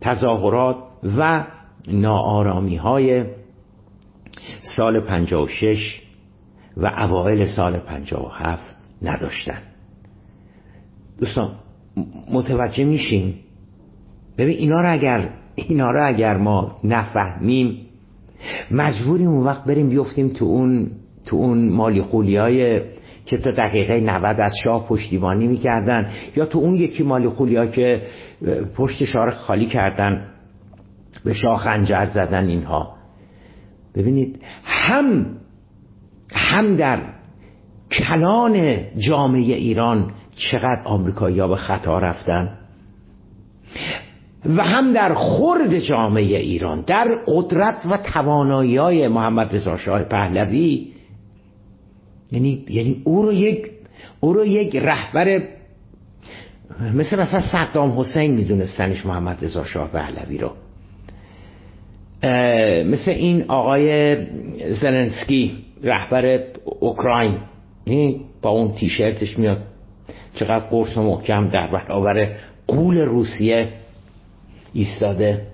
تظاهرات 0.00 0.76
و 1.18 1.44
ناآرامی 1.88 2.76
های 2.76 3.24
سال 4.76 5.00
56 5.00 6.00
و 6.76 6.86
اوایل 6.86 7.46
سال 7.46 7.78
57 7.78 8.62
نداشتند. 9.02 9.62
دوستان 11.18 11.50
متوجه 12.30 12.84
میشیم. 12.84 13.34
ببین 14.38 14.58
اینا 14.58 14.80
رو 14.80 14.92
اگر 14.92 15.28
اینا 15.54 15.90
رو 15.90 16.06
اگر 16.06 16.36
ما 16.36 16.76
نفهمیم 16.84 17.86
مجبوریم 18.70 19.28
اون 19.28 19.44
وقت 19.44 19.64
بریم 19.64 19.88
بیفتیم 19.88 20.28
تو 20.28 20.44
اون 20.44 20.90
تو 21.26 21.36
اون 21.36 21.68
مالی 21.68 22.02
خولی 22.02 22.36
های 22.36 22.80
که 23.26 23.38
تا 23.38 23.50
دقیقه 23.50 24.00
90 24.00 24.40
از 24.40 24.52
شاه 24.64 24.88
پشتیبانی 24.88 25.46
می‌کردن 25.46 26.10
یا 26.36 26.46
تو 26.46 26.58
اون 26.58 26.74
یکی 26.74 27.02
مالی 27.02 27.28
خولی 27.28 27.68
که 27.68 28.02
پشت 28.76 29.04
شاه 29.04 29.30
خالی 29.30 29.66
کردن 29.66 30.26
به 31.24 31.32
شاه 31.32 31.58
خنجر 31.58 32.06
زدن 32.06 32.46
اینها. 32.46 32.94
ببینید 33.94 34.42
هم 34.62 35.26
هم 36.32 36.76
در 36.76 37.00
کلان 37.90 38.76
جامعه 38.98 39.54
ایران 39.54 40.12
چقدر 40.36 40.80
آمریکایی 40.84 41.40
ها 41.40 41.48
به 41.48 41.56
خطا 41.56 41.98
رفتن؟ 41.98 42.58
و 44.46 44.62
هم 44.62 44.92
در 44.92 45.14
خرد 45.14 45.78
جامعه 45.78 46.38
ایران 46.38 46.80
در 46.80 47.08
قدرت 47.26 47.76
و 47.90 47.96
توانایی 47.96 48.76
های 48.76 49.08
محمد 49.08 49.56
رضا 49.56 49.76
شاه 49.76 50.02
پهلوی. 50.02 50.86
یعنی 52.32 52.64
یعنی 52.68 53.02
او 53.04 53.22
رو 53.22 53.32
یک 53.32 53.70
او 54.20 54.32
رو 54.32 54.44
یک 54.46 54.76
رهبر 54.76 55.42
مثل 56.94 57.20
مثلا 57.20 57.40
صدام 57.40 58.00
حسین 58.00 58.34
میدونستنش 58.34 59.06
محمد 59.06 59.44
رضا 59.44 59.64
شاه 59.64 59.88
پهلوی 59.88 60.38
رو. 60.38 60.50
مثل 62.84 63.10
این 63.10 63.44
آقای 63.48 64.16
زلنسکی 64.72 65.56
رهبر 65.82 66.40
اوکراین. 66.80 67.34
با 68.42 68.50
اون 68.50 68.74
تیشرتش 68.74 69.38
میاد. 69.38 69.58
چقدر 70.34 70.66
قرص 70.66 70.96
و 70.96 71.02
محکم 71.02 71.48
در 71.48 71.70
برابر 71.70 72.36
قول 72.66 72.98
روسیه 72.98 73.68
ایستاده. 74.72 75.46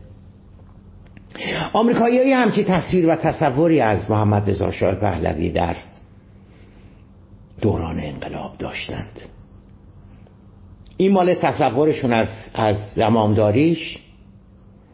آمریکایی 1.72 2.32
همچی 2.32 2.64
تصویر 2.64 3.08
و 3.08 3.16
تصوری 3.16 3.80
از 3.80 4.10
محمد 4.10 4.50
رضا 4.50 4.70
شاه 4.70 4.94
پهلوی 4.94 5.50
در 5.50 5.76
دوران 7.60 8.00
انقلاب 8.00 8.58
داشتند. 8.58 9.20
این 10.96 11.12
مال 11.12 11.34
تصورشون 11.34 12.12
از 12.12 12.28
از 12.54 12.76
زمامداریش 12.94 13.98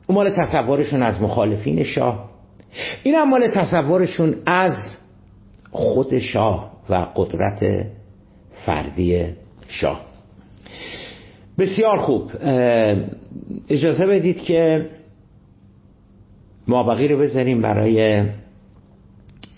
اون 0.06 0.16
مال 0.16 0.30
تصورشون 0.30 1.02
از 1.02 1.22
مخالفین 1.22 1.84
شاه. 1.84 2.30
این 3.02 3.14
هم 3.14 3.30
مال 3.30 3.48
تصورشون 3.48 4.34
از 4.46 4.74
خود 5.70 6.18
شاه 6.18 6.72
و 6.88 7.06
قدرت 7.16 7.86
فردی 8.66 9.24
شاه. 9.72 10.00
بسیار 11.58 11.98
خوب. 11.98 12.32
اجازه 13.68 14.06
بدید 14.06 14.42
که 14.42 14.90
مابقی 16.68 17.08
رو 17.08 17.18
بذاریم 17.18 17.62
برای 17.62 18.28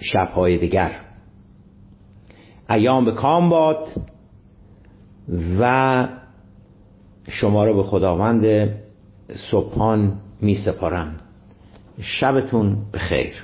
شبهای 0.01 0.59
دیگر. 0.59 0.91
ایام 2.71 3.05
به 3.05 3.13
کام 3.13 3.49
باد 3.49 3.89
و 5.61 6.09
شما 7.29 7.65
رو 7.65 7.77
به 7.77 7.83
خداوند 7.83 8.71
صبحان 9.51 10.21
می 10.41 10.55
سپارم 10.55 11.17
شبتون 12.01 12.77
بخیر. 12.95 13.35